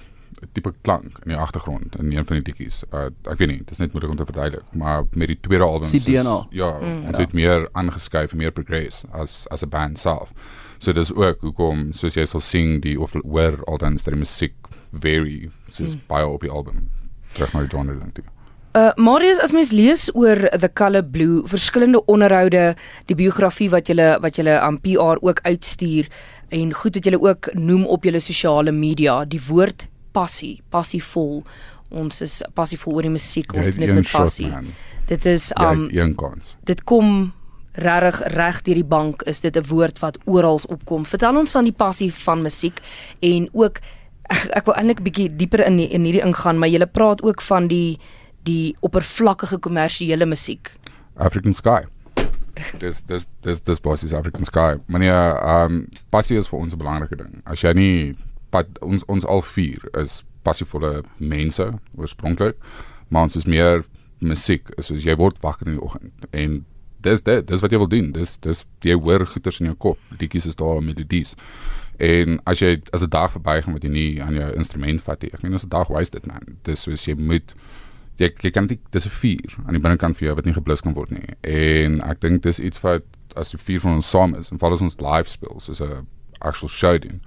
tipe 0.53 0.73
klank 0.81 1.05
in 1.23 1.29
die 1.31 1.37
agtergrond 1.37 1.95
in 1.99 2.11
een 2.11 2.25
van 2.25 2.37
die 2.41 2.45
liedjies. 2.45 2.83
Uh, 2.93 3.05
ek 3.31 3.37
weet 3.37 3.47
nie, 3.47 3.57
dit 3.57 3.71
is 3.71 3.77
net 3.79 3.93
moeilik 3.93 4.11
om 4.11 4.17
te 4.17 4.25
verduidelik, 4.25 4.65
maar 4.75 5.03
met 5.15 5.27
die 5.27 5.37
tweede 5.41 5.63
album 5.63 5.89
die 5.89 5.99
DNA. 6.01 6.47
ja, 6.51 6.79
Mm. 6.81 7.05
ons 7.07 7.17
Ja. 7.17 7.23
het 7.23 7.33
meer 7.33 7.69
aangeskuif 7.71 8.31
en 8.31 8.37
meer 8.37 8.51
progress 8.51 9.05
as 9.11 9.47
as 9.51 9.63
'n 9.63 9.69
band 9.69 9.97
self. 9.99 10.33
So 10.79 10.91
dis 10.91 11.13
ook 11.13 11.41
hoekom 11.41 11.93
soos 11.93 12.13
jy 12.15 12.25
sal 12.25 12.39
sing 12.41 12.81
die 12.81 12.99
of 12.99 13.13
hoor 13.23 13.63
altens 13.65 14.03
dat 14.03 14.13
die 14.13 14.19
musiek 14.19 14.53
vary 14.91 15.49
soos 15.69 15.95
Mm. 15.95 16.01
baie 16.07 16.27
op 16.27 16.41
die 16.41 16.51
album 16.51 16.89
terug 17.33 17.53
na 17.53 17.59
die 17.59 17.69
genre 17.69 17.99
ding 17.99 18.13
toe. 18.13 18.23
Uh 18.75 18.91
Marius, 18.95 19.37
as 19.39 19.51
mens 19.51 19.71
lees 19.71 20.09
oor 20.15 20.49
The 20.59 20.69
Color 20.73 21.03
Blue, 21.03 21.43
verskillende 21.47 22.05
onderhoude, 22.05 22.75
die 23.05 23.15
biografie 23.15 23.69
wat 23.69 23.87
julle 23.87 24.17
wat 24.21 24.35
julle 24.35 24.59
aan 24.59 24.79
PR 24.81 25.17
ook 25.21 25.39
uitstuur 25.43 26.07
en 26.49 26.73
goed 26.73 26.95
wat 26.95 27.05
julle 27.05 27.21
ook 27.21 27.53
noem 27.53 27.85
op 27.85 28.03
julle 28.03 28.19
sosiale 28.19 28.71
media, 28.71 29.25
die 29.25 29.41
woord 29.47 29.87
passie, 30.11 30.61
passievol. 30.69 31.43
Ons 31.89 32.21
is 32.21 32.41
passievol 32.53 32.93
oor 32.97 33.07
die 33.07 33.13
musiek, 33.13 33.53
ons 33.53 33.69
doen 33.69 33.85
dit 33.85 33.93
met 33.93 34.05
shot 34.05 34.21
passie. 34.21 34.49
man. 34.49 34.73
Dit 35.07 35.25
is 35.25 35.51
um 35.59 35.87
een 35.91 36.15
kans. 36.15 36.55
dit 36.63 36.83
kom 36.83 37.33
regtig 37.73 38.21
reg 38.35 38.61
deur 38.61 38.75
die 38.75 38.85
bank 38.85 39.21
is 39.21 39.39
dit 39.39 39.57
'n 39.57 39.67
woord 39.67 39.99
wat 39.99 40.17
oral 40.25 40.59
opkom. 40.67 41.05
Vertel 41.05 41.37
ons 41.37 41.51
van 41.51 41.63
die 41.63 41.73
passie 41.73 42.13
van 42.13 42.41
musiek 42.41 42.79
en 43.19 43.49
ook 43.51 43.79
ek, 44.29 44.45
ek 44.59 44.65
wil 44.65 44.75
eintlik 44.75 45.03
bietjie 45.03 45.35
dieper 45.35 45.65
in 45.65 45.77
die, 45.77 45.87
in 45.89 46.03
hierdie 46.03 46.25
ingaan, 46.25 46.59
maar 46.59 46.69
jy 46.69 46.85
praat 46.85 47.21
ook 47.21 47.41
van 47.41 47.67
die 47.67 47.99
die 48.43 48.75
oppervlakkige 48.79 49.57
kommersiële 49.57 50.25
musiek. 50.25 50.73
African 51.15 51.53
Sky. 51.53 51.85
Dis 52.79 53.01
dis 53.03 53.27
dis 53.41 53.61
dis 53.61 53.81
basies 53.81 54.13
African 54.13 54.45
Sky. 54.45 54.77
Meneer, 54.85 55.37
ehm 55.41 55.71
um, 55.71 55.87
passie 56.09 56.37
is 56.37 56.47
vir 56.47 56.59
ons 56.59 56.73
'n 56.73 56.77
belangrike 56.77 57.17
ding. 57.17 57.41
As 57.45 57.61
jy 57.61 57.73
nie 57.73 58.15
pa, 58.49 58.63
ons 58.81 59.05
ons 59.07 59.25
al 59.25 59.41
vier 59.41 59.81
is 59.97 60.23
passievolle 60.43 61.03
mense 61.17 61.65
oorspronklik, 61.97 62.55
maar 63.09 63.23
ons 63.23 63.35
is 63.35 63.45
meer 63.45 63.85
musiek. 64.19 64.69
Soos 64.79 65.03
jy 65.03 65.15
word 65.15 65.41
wakker 65.41 65.67
in 65.67 65.79
die 65.79 65.83
oggend 65.83 66.27
en 66.31 66.65
dis 67.03 67.21
dit, 67.21 67.47
dis 67.47 67.61
wat 67.61 67.71
jy 67.71 67.77
wil 67.81 67.91
doen. 67.91 68.11
Dis 68.15 68.37
dis 68.43 68.65
jy 68.85 68.95
hoor 68.95 69.25
goeters 69.27 69.59
in 69.59 69.71
jou 69.71 69.75
kop. 69.75 69.99
Liedjies 70.19 70.45
is 70.45 70.59
daar 70.59 70.81
melodies. 70.83 71.35
En 72.01 72.39
as 72.49 72.61
jy 72.61 72.81
as 72.93 73.03
'n 73.03 73.09
dag 73.09 73.31
verbygaan 73.31 73.73
wat 73.73 73.83
jy 73.83 73.89
nie 73.89 74.21
aan 74.21 74.33
jou 74.33 74.51
instrument 74.55 75.01
vat 75.01 75.21
nie. 75.21 75.31
Ek 75.33 75.43
meen 75.43 75.53
as 75.53 75.65
'n 75.65 75.69
dag 75.69 75.87
wasted 75.87 76.25
man. 76.25 76.57
Dis 76.63 76.81
soos 76.81 77.05
jy 77.05 77.15
moet 77.15 77.53
jy 78.21 78.29
jy 78.41 78.51
kan 78.53 78.67
dit 78.67 78.79
dis 78.91 79.05
'n 79.05 79.09
vuur 79.09 79.55
aan 79.65 79.73
die 79.73 79.81
binnekant 79.81 80.17
vir 80.17 80.27
jou 80.27 80.35
wat 80.35 80.45
nie 80.45 80.53
geblus 80.53 80.81
kan 80.81 80.93
word 80.93 81.11
nie. 81.11 81.29
En 81.41 82.01
ek 82.01 82.21
dink 82.21 82.43
dis 82.43 82.59
iets 82.59 82.81
wat 82.81 83.03
as 83.35 83.51
die 83.51 83.57
vier 83.57 83.79
van 83.79 83.95
ons 83.95 84.09
saam 84.09 84.35
is 84.35 84.51
en 84.51 84.59
val 84.59 84.73
as 84.73 84.81
ons 84.81 84.99
live 84.99 85.29
speel 85.29 85.59
soos 85.59 85.81
'n 85.81 86.07
actual 86.39 86.69
show 86.69 86.97
doen. 86.99 87.21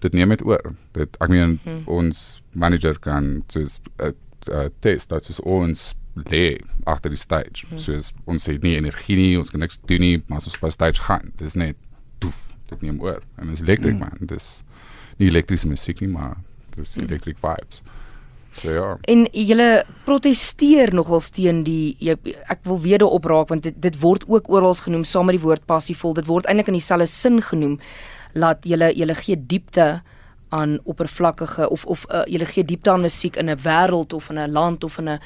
Dit 0.00 0.12
neem 0.12 0.28
net 0.28 0.44
oor. 0.44 0.74
Dit 0.92 1.16
ek 1.20 1.28
meen 1.28 1.60
hmm. 1.64 1.82
ons 1.86 2.40
manager 2.52 2.98
kan 2.98 3.44
soos 3.48 3.80
'n 3.98 4.14
uh, 4.50 4.68
test 4.80 5.08
dat 5.08 5.24
soos 5.24 5.40
ons 5.40 5.94
lê 6.30 6.60
agter 6.84 7.10
die 7.10 7.18
stage. 7.18 7.66
Hmm. 7.68 7.78
Soos 7.78 8.12
ons 8.24 8.46
het 8.46 8.62
nie 8.62 8.76
energie 8.76 9.16
nie, 9.16 9.38
ons 9.38 9.50
kan 9.50 9.60
niks 9.60 9.80
doen 9.86 10.00
nie, 10.00 10.22
maar 10.26 10.38
as 10.38 10.46
ons 10.46 10.60
die 10.60 10.70
stage 10.70 11.02
gaan, 11.02 11.32
dis 11.36 11.54
net 11.54 11.76
doef, 12.18 12.56
dit 12.68 12.82
neem 12.82 13.00
oor. 13.00 13.22
En 13.38 13.48
dis 13.48 13.60
elektrik 13.60 13.98
Hmm. 13.98 14.00
man. 14.08 14.26
Dis 14.26 14.62
nie 15.18 15.28
elektriese 15.28 15.68
musiek 15.68 16.00
nie, 16.00 16.08
maar 16.08 16.36
dis 16.76 16.96
electric 16.96 17.38
vibes. 17.38 17.82
So 18.54 18.70
ja. 18.70 18.96
En 19.10 19.26
julle 19.32 19.84
protesteer 20.04 20.94
nogal 20.94 21.22
teen 21.34 21.62
die 21.66 21.96
jy, 21.98 22.16
ek 22.52 22.62
wil 22.68 22.80
weer 22.80 23.02
daarop 23.02 23.26
raak 23.30 23.48
want 23.52 23.66
dit 23.66 23.76
dit 23.82 24.00
word 24.00 24.26
ook 24.30 24.50
oral 24.52 24.74
genoem 24.78 25.04
saam 25.04 25.26
met 25.26 25.38
die 25.38 25.44
woord 25.44 25.66
passievol. 25.66 26.14
Dit 26.14 26.28
word 26.30 26.46
eintlik 26.46 26.70
in 26.70 26.78
dieselfde 26.78 27.06
sin 27.10 27.42
genoem 27.42 27.78
laat 28.34 28.64
julle 28.66 28.92
julle 28.94 29.14
gee 29.14 29.36
diepte 29.36 30.02
aan 30.54 30.78
oppervlakkige 30.84 31.68
of 31.70 31.84
of 31.84 32.06
uh, 32.10 32.22
julle 32.30 32.46
gee 32.46 32.64
diepte 32.64 32.90
aan 32.90 33.02
musiek 33.02 33.36
in 33.36 33.50
'n 33.50 33.58
wêreld 33.66 34.12
of 34.12 34.30
in 34.30 34.38
'n 34.38 34.52
land 34.52 34.84
of 34.84 34.98
in 34.98 35.08
'n 35.08 35.20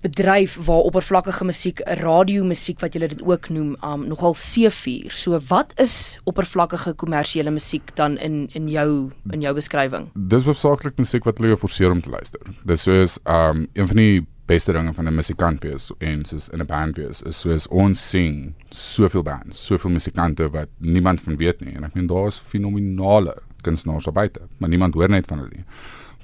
bedryf 0.00 0.56
waar 0.66 0.86
oppervlakkige 0.88 1.44
musiek, 1.44 1.80
radiomusiek 2.00 2.80
wat 2.80 2.94
julle 2.96 3.08
dit 3.08 3.22
ook 3.22 3.48
noem, 3.48 3.74
um 3.84 4.06
nogal 4.08 4.34
seefuur. 4.34 5.10
So 5.10 5.40
wat 5.48 5.72
is 5.76 6.18
oppervlakkige 6.24 6.94
kommersiële 6.94 7.50
musiek 7.50 7.94
dan 7.96 8.18
in 8.18 8.48
in 8.52 8.68
jou 8.68 9.10
in 9.30 9.40
jou 9.40 9.54
beskrywing? 9.54 10.10
Dis 10.14 10.46
hoofsaaklik 10.48 10.98
musiek 10.98 11.24
wat 11.24 11.38
hulle 11.38 11.54
jou 11.54 11.60
forceer 11.60 11.90
om 11.90 12.02
te 12.02 12.10
luister. 12.10 12.40
Dis 12.64 12.82
soos 12.82 13.18
um 13.24 13.66
een 13.72 13.86
van 13.86 13.96
die 13.96 14.26
beste 14.48 14.72
dinge 14.72 14.94
van 14.94 15.08
'n 15.08 15.14
musikant 15.14 15.62
wees 15.62 15.90
en 15.98 16.24
soos 16.24 16.48
in 16.48 16.60
'n 16.60 16.66
band 16.66 16.96
wees 16.96 17.22
is 17.22 17.40
soos 17.40 17.66
ons 17.66 18.08
sing 18.10 18.54
soveel 18.70 19.22
bands, 19.22 19.66
soveel 19.66 19.90
musikante 19.90 20.50
wat 20.50 20.68
niemand 20.78 21.20
van 21.20 21.36
weet 21.36 21.60
nie 21.60 21.74
en 21.74 21.84
ek 21.84 21.94
meen 21.94 22.06
daar 22.06 22.26
is 22.26 22.38
fenominale 22.38 23.36
kunstenaars 23.62 24.06
op 24.06 24.14
buite, 24.14 24.40
maar 24.58 24.68
niemand 24.68 24.94
hoor 24.94 25.08
net 25.08 25.26
van 25.26 25.38
hulle 25.38 25.50
nie. 25.54 25.64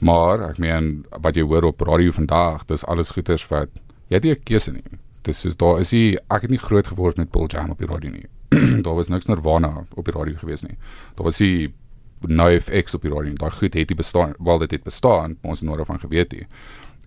Maar 0.05 0.51
ek 0.51 0.61
meen 0.61 1.05
wat 1.25 1.39
jy 1.39 1.47
hoor 1.49 1.71
op 1.71 1.81
radio 1.89 2.13
vandag, 2.13 2.67
dis 2.69 2.85
alles 2.85 3.15
goeters 3.17 3.47
wat 3.49 3.71
jy 4.13 4.19
het 4.19 4.25
nie 4.25 4.35
'n 4.35 4.45
keuse 4.45 4.73
nie. 4.73 4.99
Dis 5.23 5.41
soos 5.41 5.57
daar 5.57 5.81
is 5.81 5.91
jy 5.91 6.19
ek 6.29 6.43
het 6.43 6.51
nie 6.51 6.61
groot 6.61 6.87
geword 6.87 7.17
met 7.17 7.31
Paul 7.31 7.47
Jam 7.49 7.71
op 7.71 7.79
die 7.79 7.89
radio 7.89 8.11
nie. 8.11 8.27
daar 8.85 8.95
was 8.95 9.09
niks 9.09 9.27
Nirvana 9.27 9.87
op 9.95 10.05
die 10.05 10.15
radio 10.15 10.37
gewees 10.37 10.63
nie. 10.63 10.77
Daar 11.17 11.25
was 11.25 11.39
jy 11.39 11.73
NoFX 12.21 12.95
op 12.95 13.03
die 13.03 13.11
radio. 13.11 13.33
Daai 13.33 13.51
goed 13.51 13.75
het 13.75 13.89
nie 13.89 13.97
bestaan, 13.97 14.35
wel 14.39 14.59
dit 14.59 14.71
het 14.71 14.83
bestaan, 14.83 15.37
maar 15.41 15.51
ons 15.51 15.61
het 15.61 15.69
nooit 15.69 15.79
daarvan 15.79 16.01
geweet 16.01 16.33
nie. 16.33 16.47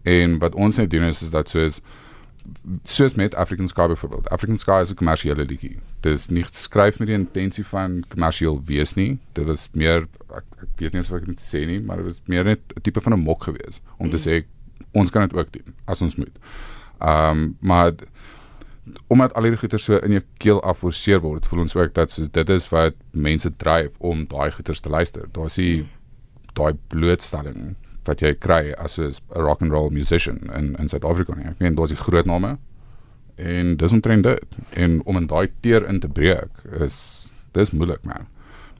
En 0.04 0.39
wat 0.39 0.56
ons 0.56 0.77
net 0.77 0.89
doen 0.89 1.04
is, 1.04 1.22
is 1.22 1.30
dat 1.30 1.50
soos 1.50 1.82
soos 2.84 3.15
met 3.15 3.36
African 3.36 3.67
Sky 3.67 3.88
byvoorbeeld. 3.88 4.29
African 4.29 4.58
Sky 4.58 4.79
is 4.82 4.89
'n 4.89 4.96
kommersiële 4.96 5.46
liedjie. 5.46 5.77
Dit 6.00 6.13
is 6.13 6.27
nie 6.27 6.44
geskryf 6.44 7.00
met 7.00 7.08
die 7.08 7.17
intensie 7.17 7.65
van 7.65 8.03
kommersieel 8.08 8.62
wees 8.65 8.94
nie. 8.94 9.20
Dit 9.34 9.46
was 9.46 9.70
meer 9.72 10.08
ek, 10.29 10.44
ek 10.62 10.70
weet 10.75 10.94
nie 10.94 11.01
of 11.01 11.12
ek 11.12 11.25
dit 11.25 11.39
sê 11.41 11.65
nie, 11.65 11.82
maar 11.82 11.98
dit 11.98 12.06
was 12.06 12.22
meer 12.25 12.44
net 12.44 12.60
'n 12.75 12.82
tipe 12.82 13.01
van 13.01 13.13
'n 13.13 13.20
mok 13.20 13.44
gewees 13.44 13.82
om 13.98 14.10
te 14.10 14.17
sê 14.17 14.46
ons 14.91 15.10
kan 15.10 15.27
dit 15.27 15.38
ook 15.38 15.51
doen 15.51 15.74
as 15.86 16.01
ons 16.01 16.15
moet. 16.15 16.39
Ehm 17.00 17.38
um, 17.38 17.58
maar 17.60 17.91
omdat 19.08 19.34
al 19.34 19.44
hierdie 19.44 19.60
goeie 19.60 19.77
so 19.77 19.98
in 19.98 20.12
jou 20.12 20.24
keel 20.38 20.62
afforceer 20.63 21.20
word, 21.20 21.46
voel 21.46 21.60
ons 21.60 21.75
ook 21.75 21.94
dat 21.94 22.12
soos 22.12 22.29
dit 22.32 22.50
is 22.50 22.70
wat 22.70 22.96
mense 23.12 23.56
dryf 23.58 23.91
om 23.98 24.25
daai 24.27 24.51
goeie 24.51 24.79
te 24.79 24.89
luister. 24.89 25.27
Daar 25.32 25.46
is 25.46 25.56
die 25.56 25.86
daai 26.53 26.74
blootstelling 26.88 27.75
wat 28.08 28.22
jy 28.24 28.34
kry 28.40 28.74
as 28.78 28.98
'n 28.98 29.12
rock 29.30 29.62
and 29.62 29.72
roll 29.72 29.90
musician 29.90 30.40
in 30.54 30.76
in 30.80 30.90
Suid-Afrika 30.90 31.36
nie. 31.36 31.46
Ek 31.46 31.60
meen 31.60 31.76
daar's 31.76 31.94
die 31.94 32.04
groot 32.04 32.26
name 32.26 32.58
en 33.36 33.78
dis 33.78 33.92
omtrent 33.92 34.24
dit. 34.24 34.58
En 34.74 35.02
om 35.06 35.18
in 35.18 35.28
daai 35.28 35.52
teer 35.62 35.88
in 35.88 36.00
te 36.00 36.08
breek 36.08 36.50
is 36.80 37.32
dis 37.54 37.72
moeilik 37.72 38.04
man. 38.04 38.28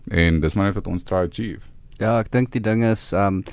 En 0.10 0.40
dis 0.40 0.56
maar 0.56 0.66
net 0.66 0.76
wat 0.76 0.88
ons 0.88 1.04
try 1.04 1.28
achieve. 1.28 1.62
Ja, 2.00 2.20
ek 2.20 2.32
dink 2.32 2.52
die 2.52 2.62
ding 2.62 2.84
is 2.84 3.14
um 3.14 3.44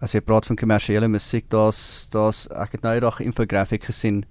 as 0.00 0.12
jy 0.12 0.20
praat 0.20 0.46
van 0.46 0.56
kommersiële 0.56 1.08
musiek, 1.08 1.44
daar's 1.48 2.08
daar's 2.10 2.46
ek 2.50 2.72
het 2.72 2.82
nou 2.82 2.94
eendag 2.94 3.20
'n 3.20 3.24
infographic 3.24 3.84
gesien 3.84 4.24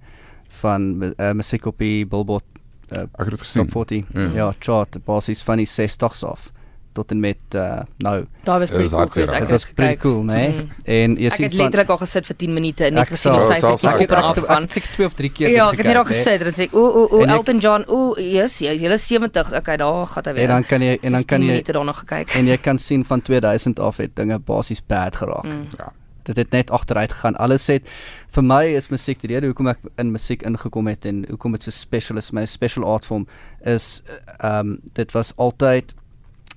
van 0.48 1.02
uh, 1.02 1.32
musiek 1.32 1.66
op 1.66 1.78
die 1.78 2.06
Billboard 2.06 2.44
uh, 2.92 3.02
Ek 3.02 3.28
het 3.28 3.30
dit 3.30 3.40
gesien. 3.40 3.66
Top 3.66 3.86
40. 3.86 4.04
Ja. 4.12 4.30
Ja, 4.34 4.54
chart 4.58 4.98
basies 5.04 5.42
van 5.42 5.56
die 5.56 5.66
60s 5.66 6.24
af 6.26 6.50
tot 6.92 7.10
en 7.10 7.20
met 7.20 7.36
uh, 7.54 7.80
nou. 8.02 8.24
Daai 8.44 8.58
was 8.58 8.68
Dit 8.68 8.76
pretty 8.76 8.84
is 8.84 8.90
cool 8.90 9.06
geweest. 9.06 9.32
Ek 9.32 9.48
was 9.48 9.64
pretty 9.64 9.82
gekyk. 9.94 10.00
cool, 10.00 10.22
né? 10.24 10.48
Mhm. 10.48 10.66
En 10.84 11.16
jy 11.16 11.26
Ek 11.26 11.32
sien 11.32 11.44
het 11.44 11.54
letterlik 11.54 11.88
al 11.94 11.98
gesit 12.02 12.26
vir 12.26 12.36
10 12.36 12.54
minute 12.54 12.84
en 12.84 12.94
net 12.94 13.02
Ek 13.06 13.12
gesien 13.14 13.32
die 13.32 13.40
syfertjies 13.40 13.94
op 13.94 14.00
en 14.10 14.22
af 14.22 14.38
gaan. 14.46 14.62
Ek 14.64 14.72
het 14.74 14.88
twee 14.92 15.06
of 15.06 15.14
drie 15.14 15.30
keer 15.30 15.48
Ja, 15.48 15.70
dit 15.70 15.78
ek 15.78 15.84
het 15.84 15.86
net 15.86 15.96
al 15.96 16.04
gekyk, 16.04 16.16
hè. 16.16 16.38
gesit 16.38 16.46
en 16.46 16.68
sê 16.68 16.68
o 16.74 16.82
o 16.86 17.06
o 17.10 17.22
ek- 17.22 17.30
Elton 17.36 17.58
John, 17.58 17.84
o 17.88 18.14
yes, 18.18 18.58
jy 18.58 18.74
is 18.92 19.06
70. 19.06 19.52
Okay, 19.56 19.76
daar 19.76 20.06
gaan 20.06 20.22
hy 20.26 20.32
weer. 20.32 20.42
En 20.42 20.48
dan 20.48 20.64
kan 20.64 20.80
jy 20.82 20.98
en 21.02 21.12
dan 21.12 21.24
kan 21.24 21.40
jy 21.40 21.46
minute 21.46 21.72
daarna 21.72 21.92
gekyk. 21.92 22.34
en 22.34 22.46
jy 22.46 22.56
kan 22.56 22.78
sien 22.78 23.04
van 23.04 23.20
2000 23.22 23.78
af 23.80 23.96
het 23.96 24.16
dinge 24.16 24.38
basies 24.38 24.82
bad 24.86 25.16
geraak. 25.16 25.44
Mm. 25.44 25.66
Ja. 25.78 25.92
Dit 26.22 26.36
het 26.36 26.50
net 26.50 26.70
agteruit 26.70 27.12
gegaan. 27.12 27.36
Alles 27.36 27.66
het 27.66 27.88
vir 28.28 28.42
my 28.44 28.64
is 28.76 28.88
musiek 28.90 29.20
die 29.20 29.28
rede 29.34 29.46
hoekom 29.46 29.66
ek 29.68 29.78
in 29.96 30.10
musiek 30.12 30.42
ingekom 30.42 30.86
het 30.86 31.04
en 31.04 31.24
hoekom 31.28 31.52
dit 31.52 31.62
so 31.62 31.70
special 31.70 32.16
is, 32.18 32.30
my 32.32 32.44
special 32.46 32.84
art 32.84 33.06
form 33.06 33.26
is 33.64 34.02
ehm 34.40 34.58
um, 34.58 34.78
dit 34.92 35.12
was 35.12 35.32
altyd 35.36 35.94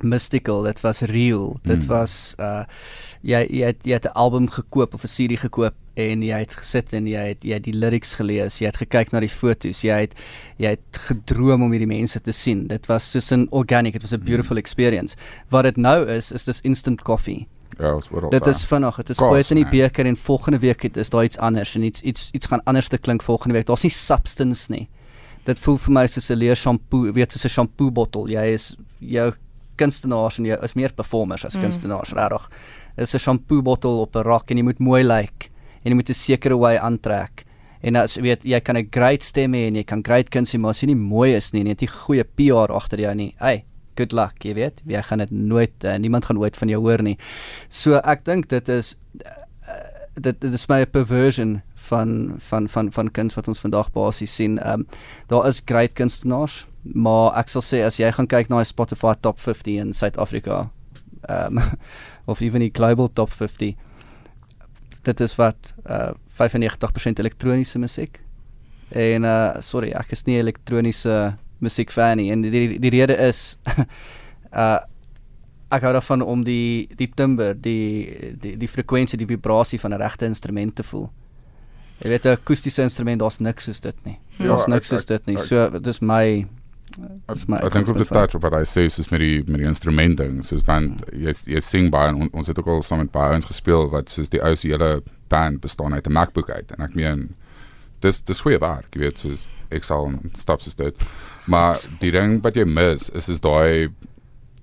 mystical, 0.03 0.63
dit 0.63 0.81
was 0.81 1.01
real. 1.01 1.59
Dit 1.63 1.81
Mm. 1.83 1.87
was 1.87 2.35
uh 2.39 2.63
jy 3.23 3.47
jy 3.49 3.65
het, 3.65 3.77
jy 3.85 3.93
het 3.93 4.05
'n 4.05 4.13
album 4.15 4.49
gekoop 4.49 4.93
of 4.93 5.03
'n 5.03 5.07
CD 5.07 5.39
gekoop 5.39 5.73
en 5.95 6.21
jy 6.21 6.37
het 6.39 6.53
gesit 6.53 6.93
en 6.93 7.05
jy 7.07 7.27
het 7.27 7.43
jy 7.43 7.53
het 7.53 7.63
die 7.63 7.73
lyrics 7.73 8.13
gelees, 8.15 8.59
jy 8.59 8.65
het 8.65 8.77
gekyk 8.77 9.11
na 9.11 9.19
die 9.19 9.29
foto's, 9.29 9.81
jy 9.83 9.99
het 9.99 10.13
jy 10.57 10.67
het 10.69 10.79
gedroom 10.91 11.61
om 11.63 11.71
hierdie 11.71 11.87
mense 11.87 12.21
te 12.21 12.31
sien. 12.31 12.67
Dit 12.67 12.85
was 12.87 13.11
soos 13.11 13.31
'n 13.31 13.47
organic, 13.51 13.95
it 13.95 14.01
was 14.01 14.13
a 14.13 14.17
beautiful 14.17 14.57
experience. 14.57 15.15
Wat 15.49 15.63
dit 15.63 15.77
nou 15.77 16.07
is, 16.09 16.31
is 16.31 16.43
dis 16.45 16.61
instant 16.61 17.01
coffee. 17.01 17.47
Ja, 17.79 17.95
ons 17.95 18.09
word 18.09 18.31
Dit 18.31 18.47
is 18.47 18.63
vinnig. 18.65 18.95
Dit 18.95 19.09
is 19.09 19.17
gooi 19.17 19.43
in 19.49 19.55
die 19.55 19.69
beker 19.69 20.05
en 20.05 20.15
volgende 20.15 20.59
week 20.59 20.81
het, 20.83 20.97
is 20.97 21.09
daar 21.09 21.23
iets 21.23 21.37
anders 21.37 21.75
en 21.75 21.83
iets 21.83 22.01
iets 22.01 22.29
iets 22.31 22.45
gaan 22.45 22.63
anders 22.63 22.87
te 22.87 22.97
klink 22.97 23.21
volgende 23.23 23.53
week. 23.55 23.65
Daar's 23.65 23.83
nie 23.83 23.89
substance 23.91 24.71
nie. 24.71 24.89
Dit 25.45 25.59
voel 25.59 25.77
vir 25.77 25.91
my 25.91 26.07
soos 26.07 26.29
'n 26.29 26.35
leer 26.37 26.55
shampoo, 26.55 27.11
weet 27.11 27.31
soos 27.31 27.45
'n 27.45 27.49
shampoo 27.49 27.91
bottel. 27.91 28.27
Jy 28.27 28.53
is 28.53 28.75
jou 28.99 29.33
kunstenaars 29.77 30.39
en 30.39 30.45
jy 30.45 30.57
is 30.63 30.75
meer 30.75 30.93
performers 30.93 31.45
as 31.45 31.55
Mm. 31.57 31.61
kunstenaars, 31.63 32.13
regtig. 32.13 32.49
Is 32.97 33.13
'n 33.15 33.19
shampoo 33.19 33.61
bottel 33.61 34.01
op 34.01 34.15
'n 34.15 34.23
rak 34.23 34.51
en 34.51 34.57
jy 34.57 34.63
moet 34.63 34.79
mooi 34.79 35.03
lyk 35.03 35.49
en 35.85 35.91
jy 35.91 35.95
moet 35.95 36.09
'n 36.09 36.13
sekere 36.13 36.57
way 36.57 36.77
aantrek. 36.77 37.45
En 37.83 37.95
as 37.95 38.15
jy 38.15 38.21
weet 38.21 38.43
jy 38.43 38.59
kan 38.61 38.77
'n 38.77 38.87
great 38.91 39.23
stem 39.23 39.53
hê 39.53 39.67
en 39.67 39.75
jy 39.75 39.83
kan 39.83 40.01
great 40.03 40.29
kuns 40.29 40.53
hê, 40.53 40.59
maar 40.59 40.69
as 40.69 40.81
jy 40.81 40.87
nie 40.87 40.95
mooi 40.95 41.33
is 41.35 41.51
nie 41.53 41.61
en 41.61 41.67
jy 41.67 41.71
het 41.71 41.81
nie 41.81 41.87
goeie 41.87 42.23
PR 42.23 42.71
agter 42.73 42.99
jou 42.99 43.13
nie. 43.15 43.35
Hey, 43.39 43.65
good 43.97 44.13
luck, 44.13 44.43
jy 44.43 44.53
weet. 44.53 44.81
Jy 44.87 45.01
gaan 45.01 45.19
dit 45.19 45.31
nooit 45.31 45.83
uh, 45.85 45.97
niemand 45.97 46.25
gaan 46.25 46.37
ooit 46.37 46.57
van 46.57 46.67
jou 46.69 46.79
hoor 46.81 47.01
nie. 47.03 47.17
So 47.69 47.95
ek 47.97 48.23
dink 48.23 48.47
dit 48.47 48.69
is 48.69 48.95
uh, 49.25 49.29
dit 50.21 50.39
dit 50.39 50.53
is 50.53 50.67
my 50.69 50.85
perversion 50.85 51.61
van 51.93 52.35
van 52.49 52.67
van 52.75 52.91
van 52.91 53.11
kuns 53.11 53.37
wat 53.37 53.47
ons 53.47 53.63
vandag 53.63 53.91
basies 53.95 54.35
sien. 54.41 54.59
Ehm 54.59 54.83
um, 54.83 54.87
daar 55.31 55.47
is 55.47 55.61
great 55.65 55.93
kunstenaars, 55.93 56.65
maar 56.81 57.33
ek 57.39 57.53
sal 57.53 57.65
sê 57.65 57.85
as 57.85 58.01
jy 58.01 58.11
gaan 58.11 58.27
kyk 58.27 58.49
na 58.49 58.61
die 58.61 58.71
Spotify 58.73 59.13
top 59.21 59.39
50 59.39 59.81
in 59.85 59.93
Suid-Afrika 59.93 60.69
ehm 61.29 61.57
um, 61.57 61.79
of 62.31 62.41
ewen 62.41 62.63
die 62.63 62.73
global 62.73 63.09
top 63.13 63.31
50 63.31 63.75
dit 65.03 65.19
is 65.19 65.35
wat 65.35 65.73
uh 65.85 66.11
95% 66.33 67.19
elektroniese 67.21 67.79
musiek. 67.79 68.21
En 68.89 69.23
uh 69.23 69.61
sorry, 69.61 69.91
ek 69.91 70.15
is 70.15 70.25
nie 70.25 70.39
elektroniese 70.39 71.35
musiek 71.63 71.91
fan 71.91 72.17
nie 72.19 72.31
en 72.33 72.43
die, 72.43 72.79
die 72.79 72.93
rede 72.93 73.17
is 73.27 73.57
uh 74.51 74.79
ek 75.73 75.81
hou 75.87 75.93
daarvan 75.95 76.21
om 76.21 76.43
die 76.45 76.87
die 76.97 77.09
timbre, 77.09 77.53
die 77.57 78.35
die 78.39 78.55
die 78.61 78.69
frekwensie, 78.69 79.17
die 79.17 79.29
vibrasie 79.29 79.79
van 79.81 79.93
'n 79.93 80.01
regte 80.01 80.25
instrument 80.25 80.75
te 80.75 80.83
voel. 80.83 81.09
Jy 82.01 82.09
weet 82.09 82.25
'n 82.25 82.29
akoestiese 82.37 82.81
instrument, 82.81 83.19
daar's 83.19 83.39
niks 83.39 83.63
soos 83.63 83.79
dit 83.79 83.95
nie. 84.05 84.17
Ja, 84.39 84.45
Daar's 84.47 84.61
ek- 84.63 84.67
niks 84.69 84.87
soos 84.87 85.01
ek- 85.01 85.07
dit 85.07 85.25
nie. 85.27 85.35
ek- 85.35 85.43
So 85.43 85.69
dis 85.79 86.01
my 86.01 86.45
dis 87.27 87.47
my 87.47 87.57
Ek 87.57 87.73
dink 87.73 87.87
op 87.89 87.97
die 87.97 88.05
touch 88.05 88.35
op 88.35 88.41
wat 88.41 88.53
hy 88.53 88.63
sê 88.65 88.89
soos 88.91 89.09
met 89.09 89.19
die 89.19 89.43
met 89.47 89.57
die 89.59 89.65
instrumente 89.67 90.23
ding, 90.23 90.43
soos 90.43 90.61
van 90.61 90.99
jy 91.13 91.33
jy 91.47 91.59
sing 91.59 91.89
baie 91.89 92.09
en 92.09 92.15
on, 92.15 92.29
ons 92.33 92.47
het 92.47 92.59
ook 92.59 92.67
al 92.67 92.81
saam 92.81 92.99
met 92.99 93.11
baie 93.11 93.33
ons 93.35 93.45
gespeel 93.45 93.89
wat 93.89 94.09
soos 94.09 94.29
die 94.29 94.41
ou 94.43 94.55
se 94.55 94.67
hele 94.67 95.01
band 95.29 95.61
bestaan 95.61 95.93
uit 95.93 96.05
'n 96.07 96.11
MacBook 96.11 96.49
uit 96.49 96.71
en 96.71 96.83
ek 96.83 96.95
meen 96.95 97.35
dis 98.01 98.21
dis 98.21 98.41
goeie 98.41 98.59
werk, 98.59 98.85
jy 98.95 98.99
weet 98.99 99.17
soos 99.19 99.47
Excel 99.71 100.05
en 100.05 100.29
stuff 100.33 100.61
soos 100.61 100.75
dit. 100.75 100.93
Maar 101.47 101.77
die 101.99 102.11
ding 102.11 102.41
wat 102.43 102.53
jy 102.55 102.65
mis 102.65 103.09
is 103.09 103.29
is 103.29 103.39
daai 103.39 103.89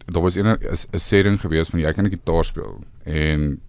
daar 0.07 0.23
was 0.23 0.37
'n 0.37 0.47
'n 0.47 0.99
setting 0.99 1.41
gewees 1.41 1.69
van 1.71 1.81
jy 1.81 1.93
kan 1.93 2.05
'n 2.07 2.11
gitaar 2.11 2.45
speel 2.45 2.81
en 3.07 3.61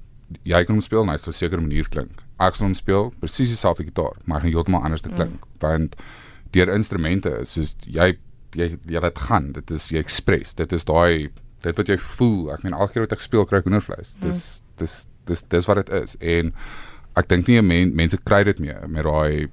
jy 0.44 0.64
kan 0.66 0.76
hom 0.76 0.82
speel 0.82 1.02
en 1.02 1.10
hy 1.10 1.18
sal 1.18 1.30
op 1.30 1.34
'n 1.34 1.38
sekere 1.38 1.62
manier 1.62 1.88
klink. 1.90 2.22
Ek 2.42 2.58
sal 2.58 2.70
hom 2.70 2.76
speel 2.78 3.12
presies 3.22 3.54
dieselfde 3.54 3.86
gitaar, 3.86 4.18
maar 4.26 4.42
hy 4.42 4.48
gaan 4.48 4.56
heeltemal 4.58 4.86
anders 4.88 5.06
te 5.06 5.14
klink 5.14 5.38
mm. 5.38 5.62
want 5.62 5.96
deur 6.56 6.72
instrumente 6.74 7.32
is 7.44 7.54
soos 7.56 7.76
jy 7.86 8.16
jy 8.58 8.74
jy 8.92 9.00
laat 9.00 9.20
gaan. 9.30 9.52
Dit 9.56 9.72
is 9.72 9.88
jy 9.94 10.02
express. 10.02 10.56
Dit 10.58 10.74
is 10.76 10.88
daai 10.90 11.30
dit 11.62 11.78
wat 11.78 11.88
jy 11.88 11.98
voel. 12.18 12.50
Ek 12.56 12.66
meen 12.66 12.76
elke 12.76 12.98
keer 12.98 13.06
wat 13.06 13.16
ek 13.16 13.24
speel 13.24 13.46
kry 13.48 13.62
ek 13.62 13.70
hoendervleis. 13.70 14.16
Dis 14.24 14.62
dis 14.82 15.04
dis 15.30 15.44
dis 15.54 15.68
wat 15.70 15.84
dit 15.84 15.94
is 16.02 16.18
en 16.20 16.54
ek 17.20 17.28
dink 17.32 17.50
nie 17.50 17.62
men, 17.62 17.96
mense 17.96 18.18
kry 18.28 18.44
dit 18.48 18.62
meer 18.64 18.88
met 18.90 19.06
daai 19.08 19.52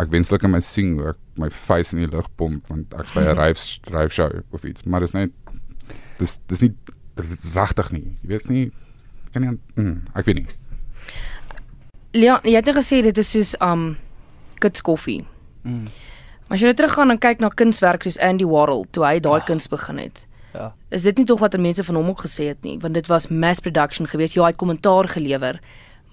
ek 0.00 0.10
wenslik 0.10 0.44
in 0.46 0.54
my 0.54 0.60
sing 0.64 0.96
hoe 0.98 1.12
ek 1.12 1.20
my 1.40 1.50
face 1.52 1.94
in 1.94 2.02
die 2.02 2.10
lug 2.10 2.28
pomp 2.40 2.70
want 2.72 2.94
ek's 2.98 3.14
by 3.14 3.22
'n 3.22 3.36
ryf 3.42 3.62
ryf 3.94 4.16
show 4.16 4.30
of 4.50 4.64
iets 4.64 4.86
maar 4.86 5.04
dis 5.04 5.14
net 5.14 5.32
dis 6.18 6.38
dis 6.50 6.64
nie 6.66 6.72
regtig 7.54 7.92
nie 7.94 8.06
jy 8.22 8.32
weet 8.32 8.50
nie 8.50 8.64
kan 9.34 9.44
nie 9.44 9.54
mm, 9.76 9.96
ek 10.14 10.26
weet 10.26 10.42
nie 10.42 10.48
Ja, 12.14 12.38
jy 12.46 12.54
het 12.54 12.68
net 12.68 12.76
gesê 12.76 13.00
dit 13.02 13.18
is 13.18 13.30
soos 13.34 13.54
um 13.58 13.96
kits 14.62 14.84
koffie. 14.86 15.24
Mm. 15.66 15.88
As 16.46 16.60
jy 16.62 16.68
nou 16.70 16.76
teruggaan 16.78 17.10
en 17.10 17.18
kyk 17.18 17.40
na 17.42 17.50
kunswerk 17.50 18.04
soos 18.06 18.20
Andy 18.22 18.46
Warhol 18.46 18.84
toe 18.94 19.02
hy 19.02 19.16
daai 19.24 19.42
kuns 19.48 19.66
begin 19.72 19.98
het. 19.98 20.22
Ja. 20.54 20.68
Is 20.94 21.02
dit 21.02 21.18
nie 21.18 21.26
tog 21.26 21.40
wat 21.42 21.56
mense 21.58 21.82
van 21.82 21.98
hom 21.98 22.12
ook 22.12 22.22
gesê 22.28 22.52
het 22.52 22.62
nie, 22.62 22.76
want 22.78 22.94
dit 22.94 23.10
was 23.10 23.26
mass 23.32 23.64
production 23.64 24.06
geweest. 24.06 24.36
Ja, 24.38 24.44
hy 24.46 24.52
het 24.52 24.60
kommentaar 24.62 25.10
gelewer, 25.10 25.58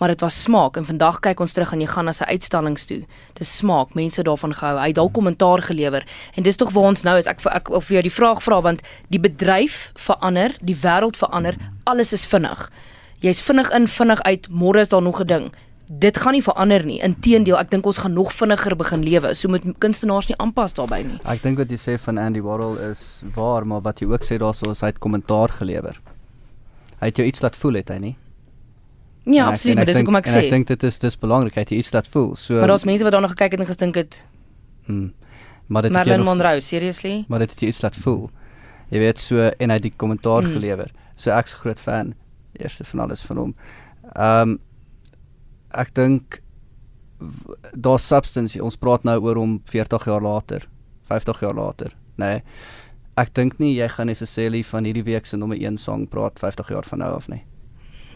maar 0.01 0.09
dit 0.09 0.25
was 0.25 0.41
smaak 0.41 0.79
en 0.81 0.89
vandag 0.89 1.21
kyk 1.21 1.45
ons 1.45 1.53
terug 1.53 1.75
en 1.75 1.85
jy 1.85 1.91
gaan 1.93 2.09
na 2.09 2.17
sy 2.17 2.25
uitstallings 2.33 2.89
toe. 2.89 3.03
Dis 3.37 3.53
smaak, 3.61 3.93
mense 3.93 4.25
daarvan 4.25 4.57
gehou. 4.57 4.79
Hy 4.81 4.89
het 4.89 4.97
dalk 4.97 5.13
kommentaar 5.13 5.61
gelewer 5.69 6.07
en 6.33 6.49
dis 6.49 6.57
tog 6.57 6.73
waar 6.73 6.95
ons 6.95 7.05
nou 7.05 7.17
is. 7.21 7.29
Ek 7.29 7.45
ek 7.45 7.69
of 7.69 7.91
vir 7.91 7.99
jou 7.99 8.07
die 8.09 8.17
vraag 8.17 8.41
vra 8.41 8.63
want 8.65 8.81
die 9.13 9.21
bedryf 9.21 9.91
verander, 10.09 10.57
die 10.65 10.79
wêreld 10.81 11.21
verander, 11.21 11.61
alles 11.85 12.17
is 12.17 12.25
vinnig. 12.25 12.71
Jy's 13.21 13.45
vinnig 13.45 13.69
in, 13.69 13.85
vinnig 13.85 14.23
uit, 14.25 14.49
môre 14.49 14.81
is 14.81 14.89
daar 14.89 15.05
nog 15.05 15.21
'n 15.21 15.27
ding. 15.27 15.51
Dit 15.99 16.17
gaan 16.17 16.31
nie 16.33 16.41
verander 16.43 16.85
nie. 16.85 16.99
Inteendeel, 17.03 17.57
ek 17.59 17.69
dink 17.73 17.85
ons 17.85 17.97
gaan 17.97 18.13
nog 18.13 18.29
vinniger 18.33 18.75
begin 18.79 19.01
lewe. 19.03 19.33
So 19.35 19.49
moet 19.51 19.65
kunstenaars 19.83 20.27
nie 20.29 20.37
aanpas 20.39 20.73
daarbey 20.77 21.03
nie. 21.03 21.17
Ek 21.27 21.41
dink 21.43 21.57
wat 21.59 21.69
jy 21.73 21.75
sê 21.77 21.97
van 21.99 22.17
Andy 22.17 22.39
Warhol 22.41 22.77
is 22.91 23.23
waar, 23.35 23.65
maar 23.67 23.81
wat 23.81 23.99
jy 23.99 24.07
ook 24.07 24.23
sê 24.23 24.37
daarso 24.39 24.71
is 24.71 24.79
hy 24.81 24.87
het 24.93 24.99
kommentaar 25.03 25.49
gelewer. 25.49 25.99
Hy 27.01 27.09
het 27.11 27.17
jou 27.17 27.25
iets 27.27 27.41
laat 27.41 27.55
voel 27.59 27.73
het 27.81 27.89
hy 27.89 27.97
nie? 27.97 28.15
Ja, 29.25 29.47
En 29.47 29.51
absoluut, 29.51 29.75
maar 29.75 29.85
dis 29.85 29.95
dink- 29.95 30.07
hoekom 30.07 30.19
ek 30.21 30.27
sê. 30.31 30.45
Ek 30.45 30.49
dink 30.49 30.67
dit 30.67 30.83
is 30.83 30.99
dis 30.99 31.17
belangrik 31.17 31.55
hy 31.55 31.61
het 31.61 31.69
jou 31.69 31.79
iets 31.79 31.91
laat 31.93 32.07
voel. 32.07 32.35
So 32.35 32.53
Maar 32.55 32.67
daar's 32.67 32.83
mense 32.85 33.03
wat 33.03 33.11
daarna 33.11 33.27
gekyk 33.27 33.51
het 33.51 33.59
en 33.59 33.65
gedink 33.73 33.95
het, 33.95 34.23
hmm, 34.85 35.13
maar 35.67 35.81
dit 35.81 35.91
Marilyn 35.91 36.23
nog- 36.23 36.37
Monroe, 36.37 36.61
seriously? 36.61 37.25
maar 37.27 37.39
dit 37.39 37.49
het 37.51 37.59
jou 37.59 37.69
iets 37.69 37.81
laat 37.81 37.95
voel. 37.95 38.29
Jy 38.89 38.99
weet 38.99 39.19
so 39.19 39.35
en 39.59 39.69
hy 39.69 39.73
het 39.75 39.83
die 39.83 39.93
kommentaar 39.97 40.43
Mm. 40.43 40.51
gelewer. 40.51 40.91
So 41.15 41.31
ek's 41.31 41.53
'n 41.53 41.57
groot 41.57 41.79
fan 41.79 42.13
eerste 42.57 42.83
van 42.83 42.99
alles 42.99 43.21
van 43.21 43.37
hom. 43.37 43.55
Ehm 44.15 44.49
um, 44.49 44.59
ek 45.73 45.93
dink 45.93 46.41
daar's 47.77 48.07
substance. 48.07 48.57
Ons 48.61 48.77
praat 48.81 49.03
nou 49.03 49.17
oor 49.21 49.35
hom 49.35 49.59
40 49.69 50.05
jaar 50.09 50.21
later, 50.21 50.67
50 51.09 51.39
jaar 51.45 51.53
later, 51.57 51.93
nê. 52.17 52.25
Nee. 52.37 52.43
Ek 53.19 53.33
dink 53.35 53.59
nie 53.59 53.73
jy 53.75 53.87
gaan 53.91 54.07
necessarily 54.07 54.63
van 54.63 54.85
hierdie 54.87 55.03
week 55.03 55.25
se 55.27 55.37
nommer 55.37 55.57
1 55.59 55.77
song 55.77 56.07
praat 56.09 56.39
50 56.39 56.69
jaar 56.71 56.87
van 56.87 56.99
nou 57.03 57.09
af 57.13 57.27
nie. 57.29 57.43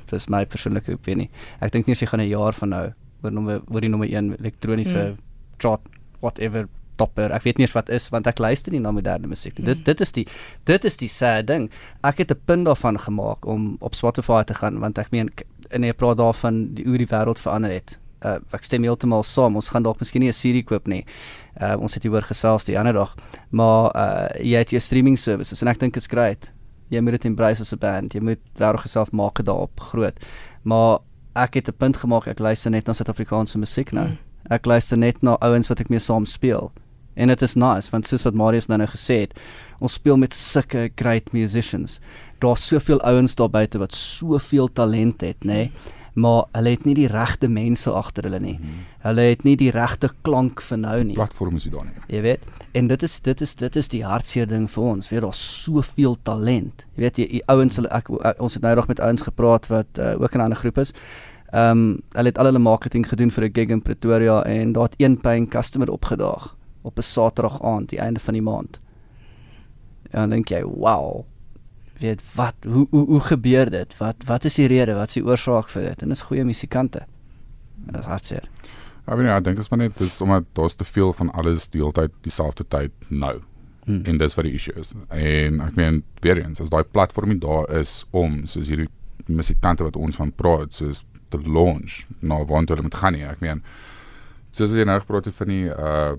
Dis 0.09 0.29
my 0.31 0.45
persoonlike 0.45 0.93
opinie. 0.95 1.29
Ek 1.61 1.71
dink 1.71 1.87
nie 1.87 1.93
as 1.93 2.01
jy 2.01 2.07
gaan 2.07 2.21
'n 2.21 2.29
jaar 2.29 2.53
van 2.53 2.69
nou 2.69 2.93
oor 3.23 3.31
nommer 3.31 3.61
oor 3.69 3.81
die 3.81 3.89
nommer 3.89 4.07
1 4.07 4.37
elektroniese 4.39 5.11
Mm. 5.11 5.17
chart 5.59 5.81
whatever 6.21 6.67
topper. 6.97 7.31
Ek 7.31 7.43
weet 7.43 7.57
nie 7.57 7.65
eens 7.65 7.73
wat 7.75 7.89
is 7.89 8.09
want 8.09 8.27
ek 8.27 8.39
luister 8.39 8.71
nie 8.71 8.79
na 8.79 8.91
moderne 8.91 9.27
musiek 9.27 9.57
nie. 9.59 9.65
Dis 9.65 9.81
dit 9.81 10.01
is 10.01 10.11
die 10.11 10.25
dit 10.65 10.85
is 10.85 10.97
die 10.97 11.07
sad 11.07 11.47
ding. 11.47 11.69
Ek 12.03 12.17
het 12.17 12.31
'n 12.31 12.39
punt 12.45 12.65
daarvan 12.65 12.97
gemaak 12.97 13.45
om 13.45 13.77
op 13.81 13.93
Spotify 13.95 14.43
te 14.43 14.53
gaan 14.53 14.79
want 14.79 14.97
ek 14.97 15.11
meen 15.11 15.29
en 15.75 15.83
jy 15.83 15.93
praat 15.93 16.17
daarvan 16.17 16.73
die 16.77 16.85
hoe 16.87 16.97
die 16.97 17.09
wêreld 17.11 17.41
verander 17.41 17.71
het. 17.71 17.97
Uh, 18.25 18.39
ek 18.55 18.63
stem 18.65 18.85
heeltemal 18.87 19.23
saam. 19.27 19.57
Ons 19.59 19.69
gaan 19.69 19.83
dalk 19.85 19.99
miskien 20.01 20.23
nie 20.23 20.31
'n 20.31 20.33
CD 20.33 20.63
koop 20.65 20.87
nie. 20.87 21.05
Uh, 21.61 21.75
ons 21.77 21.93
het 21.93 22.03
hieroor 22.03 22.25
gesels 22.25 22.65
die 22.65 22.77
ander 22.79 22.93
dag. 22.93 23.15
Maar 23.51 23.91
uh, 23.95 24.43
jy 24.43 24.57
het 24.57 24.71
jou 24.71 24.79
streaming 24.79 25.17
services 25.17 25.61
en 25.61 25.67
ek 25.67 25.79
dink 25.79 25.95
is 25.95 26.07
great. 26.07 26.51
Jy 26.89 27.01
moet 27.01 27.11
dit 27.11 27.25
embrace 27.25 27.61
as 27.61 27.73
'n 27.73 27.79
band. 27.79 28.13
Jy 28.13 28.21
moet 28.21 28.41
regtig 28.57 28.83
jouself 28.83 29.11
maak 29.11 29.43
daarop 29.43 29.79
groot. 29.79 30.17
Maar 30.63 30.99
ek 31.35 31.53
het 31.53 31.67
'n 31.69 31.77
punt 31.77 31.97
gemaak. 31.97 32.27
Ek 32.27 32.39
luister 32.39 32.71
net 32.71 32.87
na 32.87 32.93
Suid-Afrikaanse 32.93 33.57
musiek 33.57 33.91
nou. 33.91 34.07
Mm. 34.07 34.17
Ek 34.49 34.65
luister 34.65 34.97
net 34.97 35.21
na 35.21 35.37
ouens 35.41 35.67
wat 35.67 35.79
ek 35.79 35.89
mee 35.89 35.99
saam 35.99 36.25
speel. 36.25 36.71
En 37.15 37.27
dit 37.27 37.41
is 37.41 37.55
nice 37.55 37.91
want 37.91 38.07
soos 38.07 38.23
wat 38.23 38.33
Marius 38.33 38.67
nou 38.67 38.77
nou 38.77 38.87
gesê 38.91 39.21
het, 39.23 39.33
ons 39.79 39.93
speel 39.93 40.17
met 40.17 40.33
sulke 40.33 40.89
great 40.95 41.31
musicians. 41.33 41.99
Daar's 42.39 42.67
soveel 42.67 43.01
ouens 43.01 43.35
daar 43.35 43.49
buite 43.49 43.77
wat 43.77 43.95
soveel 43.95 44.71
talent 44.73 45.21
het, 45.21 45.43
nê? 45.43 45.53
Nee? 45.53 45.71
Maar 46.15 46.45
hulle 46.51 46.69
het 46.69 46.85
nie 46.87 46.93
die 46.95 47.07
regte 47.11 47.47
mense 47.51 47.91
agter 47.91 48.23
hulle 48.23 48.39
nie. 48.39 48.55
Hulle 49.03 49.23
het 49.33 49.41
nie 49.43 49.57
die 49.59 49.71
regte 49.75 50.13
klank 50.23 50.61
vir 50.63 50.79
nou 50.79 50.99
nie. 51.03 51.17
Platform 51.17 51.57
is 51.59 51.65
nie 51.67 51.73
daar 51.73 51.89
nie. 51.89 52.05
Jy 52.07 52.21
weet, 52.23 52.45
en 52.71 52.87
dit 52.87 53.03
is 53.03 53.17
dit 53.25 53.43
is 53.43 53.55
dit 53.59 53.75
is 53.75 53.91
die 53.91 54.03
hartseer 54.07 54.47
ding 54.47 54.69
vir 54.71 54.83
ons. 54.83 55.09
Weet 55.11 55.25
daar's 55.27 55.43
soveel 55.63 56.15
talent. 56.23 56.85
Jy 56.95 57.03
weet 57.03 57.19
jy, 57.19 57.27
die 57.33 57.43
ouens 57.51 57.81
hulle 57.81 57.91
ek 57.91 58.13
ons 58.15 58.55
het 58.55 58.63
nou 58.63 58.73
nog 58.79 58.87
met 58.87 59.03
ouens 59.03 59.27
gepraat 59.27 59.67
wat 59.67 59.99
uh, 59.99 60.15
ook 60.21 60.31
in 60.31 60.39
'n 60.39 60.47
ander 60.47 60.61
groep 60.63 60.79
is. 60.85 60.95
Ehm 61.51 61.71
um, 61.71 62.01
hulle 62.15 62.31
het 62.31 62.37
al 62.39 62.45
hulle 62.45 62.63
marketing 62.63 63.07
gedoen 63.07 63.31
vir 63.31 63.43
'n 63.43 63.53
gig 63.53 63.69
in 63.69 63.81
Pretoria 63.81 64.43
en 64.43 64.71
daar 64.71 64.87
het 64.87 64.95
een 64.97 65.19
paying 65.19 65.49
customer 65.49 65.91
opgedaag 65.91 66.55
op 66.81 66.97
'n 66.97 67.01
Saterdag 67.01 67.61
aand, 67.61 67.89
die 67.89 67.99
einde 67.99 68.19
van 68.19 68.33
die 68.33 68.41
maand. 68.41 68.79
En 70.11 70.19
dan 70.19 70.29
dink 70.29 70.47
jy, 70.47 70.63
"Wow." 70.63 71.25
Weet 71.99 72.21
wat 72.35 72.55
hoe 72.67 72.87
hoe 72.89 73.05
hoe 73.05 73.19
gebeur 73.19 73.69
dit? 73.69 73.97
Wat 73.97 74.15
wat 74.25 74.45
is 74.45 74.57
die 74.59 74.67
rede? 74.67 74.95
Wat 74.97 75.07
is 75.07 75.19
die 75.19 75.25
oorsaak 75.25 75.69
vir 75.71 75.89
dit? 75.89 76.01
En 76.01 76.11
dis 76.11 76.21
goeie 76.21 76.43
musikante. 76.43 77.05
Dit 77.75 77.97
is 77.99 78.09
hartseer. 78.09 78.49
Ja, 79.05 79.15
weet 79.15 79.27
nie, 79.27 79.33
ek 79.33 79.43
dink 79.45 79.59
dit 79.59 79.65
is 79.65 79.71
maar 79.71 79.83
net 79.83 79.97
dis 79.97 80.21
omdat 80.21 80.47
daar's 80.57 80.75
te 80.75 80.87
veel 80.87 81.13
van 81.13 81.31
alles 81.37 81.69
die 81.69 81.81
hele 81.81 81.93
tyd 81.93 82.13
dieselfde 82.25 82.65
tyd 82.67 82.91
nou. 83.07 83.35
Hmm. 83.85 84.01
En 84.03 84.17
dis 84.17 84.33
wat 84.33 84.47
die 84.47 84.55
issue 84.57 84.73
is. 84.81 84.95
En 85.13 85.59
ek 85.61 85.75
meen 85.77 86.01
weer 86.25 86.41
eens, 86.41 86.61
as 86.61 86.71
daai 86.73 86.83
platform 86.83 87.29
nie 87.29 87.41
daar 87.41 87.69
is 87.79 87.99
om 88.11 88.41
soos 88.49 88.71
hierdie 88.71 88.89
musikante 89.29 89.85
wat 89.85 89.95
ons 89.95 90.17
van 90.17 90.31
praat, 90.33 90.73
soos 90.73 91.03
te 91.29 91.39
launch 91.41 92.03
na 92.19 92.41
waar 92.45 92.65
hulle 92.65 92.87
moet 92.87 92.97
gaan 92.97 93.13
nie. 93.13 93.27
Ek 93.29 93.43
meen 93.45 93.61
soos 94.55 94.73
jy 94.73 94.87
nou 94.87 94.97
gepraat 95.03 95.29
het 95.29 95.37
van 95.37 95.53
die 95.53 95.67
uh 95.69 96.15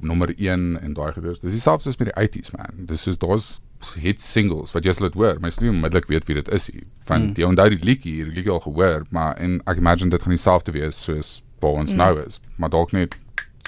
nommer 0.00 0.34
1 0.38 0.80
en 0.82 0.94
daai 0.94 1.12
gedoes. 1.12 1.38
Dis 1.38 1.52
dieselfde 1.52 1.82
soos 1.90 1.98
met 1.98 2.10
die 2.12 2.16
80s 2.28 2.52
man. 2.56 2.86
Dis 2.86 3.02
soos 3.02 3.18
daar's 3.18 3.60
hit 3.98 4.20
singles 4.20 4.72
wat 4.72 4.84
jy 4.86 4.92
sal 4.94 5.08
dit 5.08 5.14
hoor, 5.18 5.40
maar 5.40 5.50
jy 5.50 5.56
sal 5.56 5.64
nie 5.66 5.72
onmiddellik 5.74 6.06
weet 6.10 6.26
wie 6.26 6.34
dit 6.38 6.48
is 6.48 6.68
nie. 6.72 6.84
Van 7.08 7.20
Mm. 7.28 7.32
jy 7.36 7.44
onthou 7.44 7.68
die 7.68 7.82
liedjie, 7.82 8.24
die 8.24 8.34
liedjie 8.34 8.52
al 8.52 8.60
gehoor, 8.60 9.06
maar 9.10 9.36
en 9.36 9.60
ek 9.66 9.76
imagine 9.78 10.10
dit 10.10 10.22
gaan 10.22 10.30
dieselfde 10.36 10.72
wees 10.72 11.02
soos 11.02 11.42
waar 11.60 11.72
ons 11.82 11.92
mm. 11.92 11.98
nou 11.98 12.26
is, 12.26 12.40
maar 12.56 12.70
dalk 12.70 12.92
net 12.92 13.18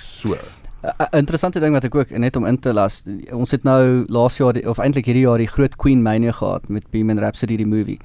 so. 0.03 0.37
'n 0.85 1.19
interessante 1.19 1.61
ding 1.61 1.73
wat 1.73 1.85
ek 1.85 1.95
ook 1.95 2.11
net 2.11 2.37
om 2.37 2.47
in 2.47 2.59
te 2.59 2.73
las. 2.73 3.05
Ons 3.33 3.51
het 3.51 3.63
nou 3.65 4.05
laas 4.09 4.37
jaar 4.37 4.53
die, 4.53 4.69
of 4.69 4.79
eintlik 4.79 5.07
hierdie 5.07 5.25
jaar 5.25 5.39
die 5.39 5.49
groot 5.49 5.77
Queen 5.77 6.03
Mania 6.03 6.33
gehad 6.33 6.69
met 6.69 6.91
Bohemian 6.91 7.19
Rhapsody 7.19 7.57
die 7.57 7.67
movie. 7.67 7.99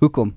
Hoekom? 0.00 0.34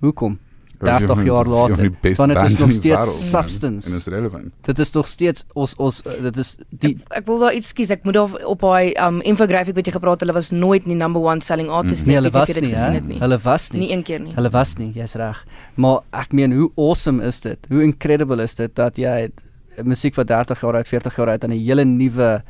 Hoekom? 0.00 0.38
Dit 0.78 0.88
is 0.88 0.98
30 0.98 1.16
een 1.16 1.24
jaar 1.24 1.46
later. 1.46 1.90
Want 2.14 2.32
dit 2.32 2.42
is 2.42 2.58
nog 2.58 2.72
steeds 2.72 2.96
wêreld, 2.96 3.18
man. 3.18 3.28
substance. 3.28 3.90
En 3.90 3.96
is 3.96 4.06
relevant. 4.06 4.52
Dit 4.60 4.78
is 4.78 4.92
nog 4.92 5.08
steeds 5.08 5.44
ons 5.52 5.74
ons 5.76 6.02
uh, 6.06 6.12
dit 6.22 6.36
is 6.36 6.52
die 6.68 6.92
Ek, 6.94 7.16
ek 7.20 7.26
wil 7.26 7.38
daar 7.42 7.56
iets 7.58 7.72
skies. 7.74 7.90
Ek 7.90 8.06
moet 8.06 8.14
daar 8.14 8.36
op 8.46 8.62
daai 8.62 8.94
um 9.06 9.18
infographic 9.26 9.74
wat 9.74 9.90
jy 9.90 9.94
gepraat 9.96 10.20
het, 10.20 10.26
hulle 10.26 10.36
was 10.38 10.50
nooit 10.54 10.86
die 10.86 10.98
number 10.98 11.26
1 11.32 11.42
selling 11.42 11.68
artist 11.68 12.06
nee, 12.06 12.14
nie. 12.14 12.20
hulle 12.22 12.32
was 12.34 12.54
nie, 12.54 12.74
het 12.94 13.08
nie. 13.08 13.18
Hulle 13.18 13.40
was 13.42 13.70
nie. 13.72 13.80
Nie 13.82 13.90
een 13.96 14.06
keer 14.06 14.22
nie. 14.22 14.36
Hulle 14.38 14.52
was 14.54 14.76
nie, 14.78 14.92
jy's 14.94 15.16
reg. 15.18 15.42
Maar 15.74 16.00
ek 16.22 16.32
meen 16.32 16.54
hoe 16.54 16.70
awesome 16.76 17.24
is 17.26 17.42
dit? 17.42 17.70
Hoe 17.72 17.82
incredible 17.82 18.42
is 18.42 18.54
dit 18.54 18.74
dat 18.78 18.98
jy 18.98 19.30
musiek 19.86 20.14
wat 20.18 20.30
30 20.30 20.62
jaar 20.62 20.78
oud, 20.78 20.88
40 20.88 21.18
jaar 21.18 21.34
oud 21.34 21.44
aan 21.44 21.52
'n 21.54 21.58
hele 21.58 21.84
nuwe 21.84 22.42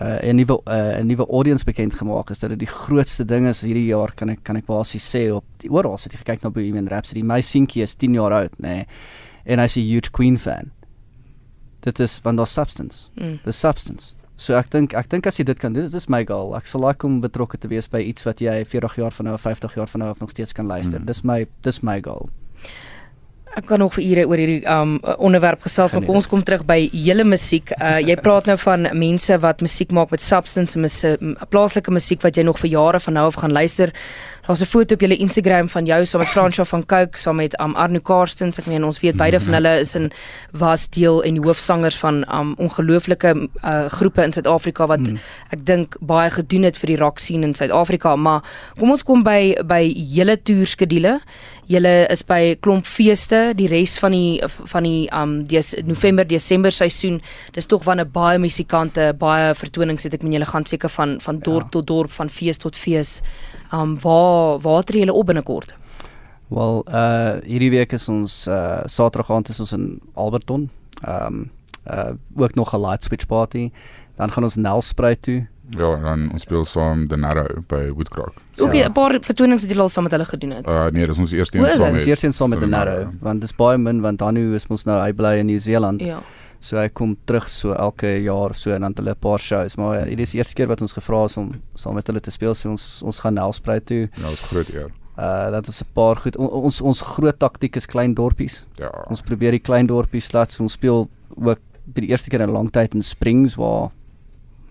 uh, 0.00 0.18
'n 0.22 0.36
nuwe 0.36 0.60
uh, 0.66 1.00
'n 1.00 1.06
nuwe 1.06 1.26
audience 1.26 1.64
bekend 1.64 1.94
gemaak 1.94 2.30
is 2.30 2.38
dat 2.38 2.50
dit 2.50 2.58
die 2.58 2.68
grootste 2.68 3.24
ding 3.24 3.46
is 3.46 3.60
hierdie 3.60 3.86
jaar 3.86 4.12
kan 4.14 4.28
ek 4.28 4.42
kan 4.42 4.56
ek 4.56 4.66
basies 4.66 5.04
sê 5.04 5.30
op 5.32 5.44
die 5.58 5.70
oral 5.70 5.94
as 5.94 6.04
jy 6.04 6.22
kyk 6.24 6.42
na 6.42 6.50
Bohemian 6.50 6.88
Rhapsody 6.88 7.22
my 7.22 7.40
seentjie 7.40 7.82
is 7.82 7.94
10 7.94 8.14
jaar 8.14 8.32
oud 8.32 8.54
nê 8.58 8.68
nee, 8.68 8.86
en 9.44 9.58
hy's 9.58 9.76
'n 9.76 9.82
huge 9.82 10.10
Queen 10.10 10.38
fan. 10.38 10.70
Dit 11.80 11.98
is 11.98 12.20
van 12.22 12.36
daardie 12.36 12.52
substance. 12.52 13.08
Mm. 13.14 13.40
the 13.44 13.52
substance. 13.52 14.14
So 14.36 14.54
ek 14.54 14.70
dink 14.70 14.94
ek 14.94 15.08
dink 15.08 15.26
as 15.26 15.36
jy 15.36 15.44
dit 15.44 15.58
kan 15.58 15.72
doen 15.72 15.82
dis 15.82 15.94
is 15.94 16.08
my 16.08 16.24
goal. 16.24 16.56
Ek 16.56 16.66
sal 16.66 16.80
like 16.80 17.04
om 17.04 17.20
betrokke 17.20 17.58
te 17.58 17.68
wees 17.68 17.88
by 17.88 18.00
iets 18.00 18.24
wat 18.24 18.40
jy 18.40 18.64
40 18.64 18.96
jaar 18.96 19.10
van 19.10 19.24
nou 19.24 19.34
of 19.34 19.40
50 19.40 19.74
jaar 19.74 19.88
van 19.88 20.00
nou 20.00 20.10
af 20.10 20.20
nog 20.20 20.30
steeds 20.30 20.52
kan 20.52 20.66
luister. 20.66 21.00
Mm. 21.00 21.06
dis 21.06 21.22
my 21.22 21.46
dis 21.62 21.82
my 21.82 22.00
goal 22.00 22.30
Ek 23.52 23.66
kan 23.68 23.82
nog 23.82 23.92
vir 23.92 24.04
ure 24.06 24.22
oor 24.30 24.40
hierdie 24.40 24.62
um 24.64 24.94
onderwerp 25.20 25.60
gesels, 25.66 25.92
maar 25.92 26.06
kom 26.06 26.16
ons 26.16 26.26
kom 26.30 26.40
terug 26.42 26.62
by 26.64 26.86
hele 26.94 27.24
musiek. 27.28 27.68
Uh 27.76 27.98
jy 28.00 28.14
praat 28.24 28.46
nou 28.48 28.56
van 28.56 28.86
mense 28.96 29.36
wat 29.42 29.60
musiek 29.60 29.90
maak 29.92 30.10
met 30.10 30.22
substance, 30.24 30.78
mis, 30.80 30.94
m- 31.20 31.34
plaaslike 31.52 31.92
musiek 31.92 32.22
wat 32.24 32.38
jy 32.40 32.46
nog 32.48 32.56
vir 32.62 32.70
jare 32.72 33.00
van 33.04 33.12
nou 33.18 33.26
af 33.28 33.36
gaan 33.42 33.52
luister. 33.52 33.92
Daar's 34.46 34.62
'n 34.62 34.66
foto 34.66 34.94
op 34.94 35.00
julle 35.00 35.16
Instagram 35.20 35.68
van 35.68 35.84
jou 35.84 36.04
saam 36.06 36.20
met 36.20 36.28
Fransjo 36.30 36.64
van 36.64 36.86
Cooke, 36.86 37.18
saam 37.18 37.36
met 37.36 37.54
um 37.60 37.74
Arno 37.76 38.00
Karstens. 38.00 38.58
Ek 38.58 38.66
meen 38.66 38.84
ons 38.84 39.00
weet 39.00 39.16
beide 39.16 39.38
van 39.40 39.52
hulle 39.54 39.78
is 39.80 39.94
in 39.94 40.10
was 40.52 40.88
deel 40.88 41.22
en 41.22 41.34
die 41.34 41.42
hoofsangers 41.42 41.96
van 41.98 42.24
um 42.32 42.54
ongelooflike 42.58 43.48
uh 43.64 43.86
groepe 43.88 44.22
in 44.22 44.32
Suid-Afrika 44.32 44.86
wat 44.86 45.00
Mm. 45.00 45.18
ek 45.50 45.66
dink 45.66 45.96
baie 46.00 46.30
gedoen 46.30 46.62
het 46.62 46.76
vir 46.78 46.86
die 46.86 46.96
rock 46.96 47.18
scene 47.18 47.44
in 47.46 47.54
Suid-Afrika, 47.54 48.16
maar 48.16 48.40
kom 48.78 48.90
ons 48.90 49.02
kom 49.02 49.22
by 49.22 49.56
by 49.64 49.92
julle 49.94 50.36
toerskedule. 50.42 51.20
Julle 51.70 52.06
is 52.10 52.24
by 52.26 52.56
klomp 52.60 52.86
feeste, 52.90 53.52
die 53.54 53.68
res 53.70 53.94
van 54.02 54.12
die 54.12 54.40
van 54.72 54.82
die 54.82 55.06
um 55.14 55.44
des 55.46 55.74
November 55.86 56.26
Desember 56.26 56.72
seisoen. 56.74 57.20
Dis 57.54 57.66
tog 57.70 57.84
wanneer 57.86 58.08
baie 58.10 58.38
musikante, 58.42 59.12
baie 59.18 59.54
vertonings 59.54 60.02
het 60.04 60.14
ek 60.14 60.22
meen 60.26 60.32
julle 60.32 60.48
gaan 60.50 60.66
seker 60.66 60.90
van 60.90 61.20
van 61.20 61.38
dorp 61.38 61.68
Ja. 61.70 61.70
tot 61.78 61.86
dorp, 61.86 62.10
van 62.10 62.28
fees 62.28 62.58
tot 62.58 62.76
fees. 62.76 63.20
Um 63.72 63.96
waar 64.02 64.58
waar 64.60 64.82
tree 64.82 65.00
julle 65.04 65.12
op 65.14 65.26
binnekort? 65.26 65.74
Wel, 66.50 66.84
uh 66.88 67.38
hierdie 67.46 67.70
week 67.70 67.92
is 67.92 68.08
ons 68.08 68.46
uh 68.48 68.82
Saterdag 68.86 69.30
aand 69.30 69.48
is 69.48 69.60
ons 69.60 69.72
in 69.72 70.00
Alberton. 70.14 70.68
Um, 71.08 71.50
uh 71.86 72.10
ook 72.36 72.54
nog 72.54 72.74
'n 72.74 72.80
light 72.80 73.04
switch 73.04 73.26
party. 73.26 73.70
Dan 74.16 74.30
gaan 74.32 74.44
ons 74.44 74.56
Nelspruit 74.56 75.22
toe. 75.22 75.46
Ja, 75.78 75.94
en 75.96 76.02
dan 76.02 76.30
ons 76.32 76.42
speel 76.42 76.64
saam 76.64 77.06
The 77.08 77.16
Narrow 77.16 77.62
by 77.68 77.90
Woodcrock. 77.90 78.34
Ook 78.58 78.72
Ja. 78.74 78.88
'n 78.88 78.92
paar 78.92 79.16
vertonings 79.20 79.62
wat 79.62 79.70
julle 79.70 79.82
al 79.82 79.88
saam 79.88 80.02
met 80.04 80.12
hulle 80.12 80.24
gedoen 80.24 80.50
het. 80.50 80.66
Uh 80.66 80.86
nee, 80.90 81.06
dis 81.06 81.18
ons 81.18 81.32
eerste 81.32 81.58
een 81.58 81.64
is 81.64 81.76
saam. 81.78 81.94
Ons 81.94 82.06
eers 82.06 82.22
een 82.22 82.32
saam 82.32 82.50
met 82.50 82.58
The 82.58 82.64
die 82.66 82.74
Narrow, 82.74 83.10
want 83.20 83.40
dis 83.40 83.52
baie 83.56 83.78
min 83.78 84.00
want 84.00 84.18
Danu 84.18 84.54
is 84.54 84.66
mos 84.68 84.84
nou 84.84 85.00
hy 85.02 85.12
bly 85.12 85.38
in 85.38 85.46
Nieu-Seeland. 85.46 86.00
Ja. 86.00 86.20
So 86.58 86.76
hy 86.76 86.88
kom 86.88 87.16
terug 87.24 87.48
so 87.48 87.72
elke 87.72 88.22
jaar 88.22 88.54
so 88.54 88.70
en 88.70 88.80
dan 88.80 88.90
het 88.90 88.98
hulle 88.98 89.10
'n 89.10 89.18
paar 89.18 89.38
shows, 89.38 89.76
maar 89.76 89.98
ja, 89.98 90.04
hierdie 90.04 90.22
is 90.22 90.30
die 90.30 90.38
eerste 90.38 90.54
keer 90.54 90.66
wat 90.68 90.80
ons 90.80 90.92
gevra 90.92 91.24
is 91.24 91.36
om 91.36 91.52
saam 91.74 91.94
met 91.94 92.06
hulle 92.06 92.20
te 92.20 92.30
speel. 92.30 92.54
So 92.54 92.70
ons 92.70 93.02
ons 93.02 93.18
gaan 93.18 93.34
Nelspruit 93.34 93.86
toe. 93.86 94.08
Ja, 94.16 94.22
dit 94.28 94.32
is 94.32 94.40
groot 94.42 94.68
eer. 94.68 94.90
Uh 95.18 95.50
dat 95.50 95.66
is 95.68 95.80
'n 95.82 95.86
paar 95.94 96.16
goed. 96.16 96.36
O, 96.38 96.44
ons 96.44 96.80
ons 96.80 97.00
groot 97.00 97.38
taktiek 97.38 97.76
is 97.76 97.86
klein 97.86 98.14
dorpies. 98.14 98.64
Ja. 98.76 98.90
Ons 99.08 99.20
probeer 99.22 99.50
die 99.50 99.60
klein 99.60 99.86
dorpies 99.86 100.32
laat 100.32 100.50
so 100.52 100.62
ons 100.62 100.72
speel 100.72 101.08
ook 101.36 101.58
vir 101.94 102.00
die 102.02 102.08
eerste 102.10 102.28
keer 102.30 102.40
in 102.40 102.48
'n 102.48 102.52
lang 102.52 102.70
tyd 102.70 102.94
in 102.94 103.02
Springs 103.02 103.54
waar 103.56 103.90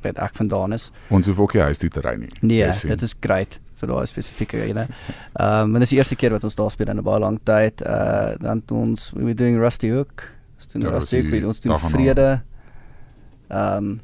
weet 0.04 0.18
ek 0.18 0.36
vandaan 0.36 0.74
is. 0.74 0.92
Ons 1.10 1.28
hoef 1.28 1.40
ook 1.40 1.54
nie 1.54 1.64
huis 1.64 1.78
toe 1.78 1.90
te 1.90 2.02
ry 2.02 2.16
nie. 2.20 2.30
Nee, 2.42 2.74
sien. 2.74 2.90
dit 2.90 3.02
is 3.02 3.16
great 3.20 3.60
vir 3.82 3.88
daai 3.90 4.06
spesifieke 4.10 4.62
ene. 4.68 4.88
Ehm 5.40 5.64
um, 5.70 5.76
en 5.76 5.80
dis 5.80 5.90
die 5.90 5.98
eerste 5.98 6.16
keer 6.16 6.32
wat 6.36 6.44
ons 6.44 6.56
daar 6.56 6.72
speel 6.72 6.90
in 6.94 6.98
'n 6.98 7.04
baie 7.04 7.20
lang 7.20 7.40
tyd. 7.44 7.82
Uh 7.82 8.36
dan 8.40 8.64
ons 8.70 9.12
we 9.16 9.24
were 9.24 9.34
doing 9.34 9.58
Rusty 9.58 9.90
Hook. 9.90 10.24
Ons 10.56 10.68
doen 10.68 10.82
Ja, 10.82 10.90
dat 10.90 11.00
Rusty 11.00 11.16
is 11.18 11.32
Hook, 11.32 11.48
ons 11.48 11.60
doen 11.60 11.80
vrede. 11.80 12.42
Ehm 13.50 13.78
um, 13.78 14.02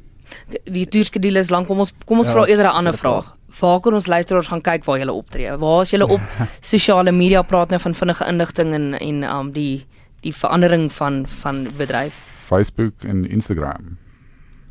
Die 0.66 0.86
toerskedule 0.86 1.40
is 1.40 1.50
lank. 1.50 1.68
Kom 1.68 1.80
ons 1.80 1.94
kom 2.06 2.18
ons 2.18 2.28
Ja, 2.28 2.34
vra 2.34 2.46
eerder 2.46 2.66
'n 2.66 2.76
ander 2.82 2.98
vraag. 2.98 3.36
Waar 3.60 3.80
kan 3.80 3.94
ons 3.94 4.08
luisteraars 4.08 4.48
gaan 4.48 4.62
kyk 4.62 4.84
waar 4.86 5.00
jy 5.00 5.08
optree? 5.08 5.58
Waar 5.58 5.82
is 5.82 5.92
jy 5.92 6.02
op 6.02 6.22
sosiale 6.62 7.12
media 7.12 7.42
praat 7.42 7.70
nou 7.70 7.80
van 7.80 7.96
vinnige 7.96 8.26
inligting 8.28 8.74
en 8.74 8.94
en 9.00 9.24
um 9.24 9.52
die 9.52 9.86
die 10.22 10.34
verandering 10.36 10.92
van 10.92 11.26
van 11.28 11.68
bedryf. 11.78 12.20
Facebook 12.46 12.94
en 13.04 13.30
Instagram. 13.30 13.98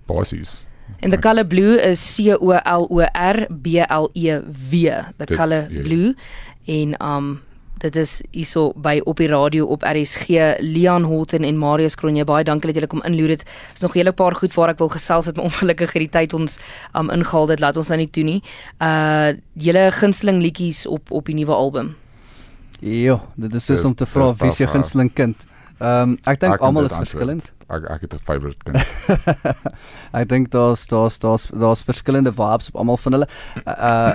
Basies. 0.07 0.67
En 1.01 1.11
the 1.11 1.19
color 1.19 1.45
blue 1.47 1.77
is 1.81 2.01
C 2.15 2.33
O 2.41 2.53
L 2.53 2.87
O 2.91 3.01
R 3.01 3.47
B 3.51 3.67
L 3.89 4.11
E 4.15 4.41
W. 4.71 4.73
The 5.17 5.25
Dit- 5.27 5.37
color 5.37 5.67
ja. 5.71 5.83
blue 5.83 6.15
en 6.67 6.97
um 7.03 7.41
dit 7.79 7.97
is 7.97 8.23
hierso 8.33 8.73
by 8.81 9.01
op 9.05 9.17
die 9.21 9.29
radio 9.29 9.67
op 9.67 9.83
RSG 9.85 10.29
Leon 10.61 11.03
Holten 11.05 11.45
en 11.45 11.59
Marius 11.61 11.95
Kronje 11.95 12.25
baie 12.25 12.45
dankie 12.45 12.71
dat 12.73 12.75
julle 12.81 12.89
kom 12.89 13.03
inloer 13.05 13.29
dit 13.35 13.45
is 13.75 13.81
nog 13.81 13.93
'n 13.95 13.99
hele 13.99 14.13
paar 14.13 14.35
goed 14.35 14.55
waar 14.55 14.69
ek 14.69 14.79
wil 14.79 14.89
gesels 14.89 15.27
het 15.27 15.37
maar 15.37 15.45
ongelukkig 15.51 15.93
het 15.93 16.01
die 16.03 16.09
tyd 16.09 16.35
ons 16.35 16.59
um 16.95 17.11
ingehaal 17.11 17.47
dit 17.47 17.61
laat 17.61 17.77
ons 17.77 17.89
nou 17.89 17.99
nie 17.99 18.11
toe 18.11 18.25
nie 18.25 18.43
uh 18.83 19.33
julle 19.53 19.91
gunsteling 19.93 20.41
liedjies 20.43 20.87
op 20.87 21.11
op 21.11 21.27
die 21.27 21.35
nuwe 21.35 21.53
album 21.53 21.95
ja, 22.81 23.21
dit 23.37 23.55
is 23.55 23.65
soos 23.65 23.85
om 23.85 23.95
te 23.95 24.07
vra 24.07 24.35
wie 24.35 24.49
is 24.51 24.59
hè? 24.59 24.67
gunsteling 24.67 25.13
kind. 25.13 25.37
Ehm 25.79 26.03
um, 26.11 26.19
ek 26.25 26.41
dink 26.41 26.57
almal 26.65 26.87
is 26.89 26.93
verskillend. 26.97 27.53
Ek 27.69 27.85
ek 27.91 28.01
het 28.07 28.15
'n 28.15 28.19
favorite 28.25 28.65
kind. 28.65 28.81
ek 30.21 30.29
dink 30.29 30.51
daar's 30.51 30.87
daar's 30.87 31.19
daar's 31.19 31.49
daar's 31.53 31.83
verskillende 31.85 32.33
vibes 32.33 32.69
op 32.73 32.77
almal 32.77 32.97
van 32.97 33.13
hulle. 33.13 33.29
Uh 33.67 34.13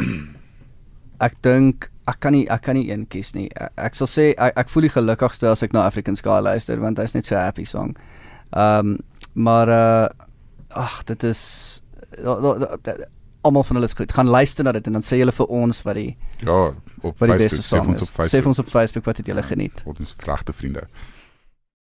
ek 1.21 1.35
dink 1.41 1.91
ek 2.09 2.19
kan 2.19 2.31
nie 2.33 2.47
ek 2.49 2.61
kan 2.65 2.75
nie 2.75 2.89
een 2.91 3.05
kies 3.07 3.33
nie. 3.33 3.49
Ek, 3.55 3.71
ek 3.77 3.93
sal 3.95 4.07
sê 4.09 4.33
ek, 4.37 4.57
ek 4.57 4.69
voel 4.69 4.81
die 4.81 4.95
gelukkigste 4.95 5.47
as 5.51 5.61
ek 5.63 5.73
na 5.73 5.85
African 5.85 6.15
Sky 6.15 6.39
luister 6.41 6.79
want 6.81 6.97
hy's 6.97 7.13
net 7.13 7.25
so 7.25 7.35
'n 7.35 7.41
happy 7.45 7.63
song. 7.65 7.95
Ehm 8.53 8.79
um, 8.79 8.97
maar 9.33 9.69
uh 9.69 10.09
ag 10.73 11.03
dit 11.05 11.23
is 11.23 11.81
almal 13.41 13.63
van 13.63 13.75
hulle 13.75 13.85
is 13.87 13.93
goed. 13.93 14.11
Gaan 14.11 14.27
luister 14.27 14.63
na 14.63 14.71
dit 14.71 14.87
en 14.87 14.93
dan 14.93 15.01
sê 15.05 15.17
julle 15.21 15.31
vir 15.31 15.45
ons 15.47 15.81
wat 15.83 15.95
die 15.95 16.17
Ja, 16.41 16.73
op 17.01 17.17
wat 17.19 17.29
die 17.29 17.37
Facebook, 17.39 17.65
sê 17.65 17.79
ons 17.87 18.01
op 18.01 18.07
Sê 18.09 18.13
Facebook. 18.13 18.45
ons 18.45 18.59
op 18.59 18.69
Facebook 18.69 19.05
wat 19.05 19.17
het 19.17 19.25
julle 19.25 19.43
geniet. 19.43 19.83
Word 19.85 19.99
ons 19.99 20.15
vragte 20.17 20.53
vriende. 20.53 20.87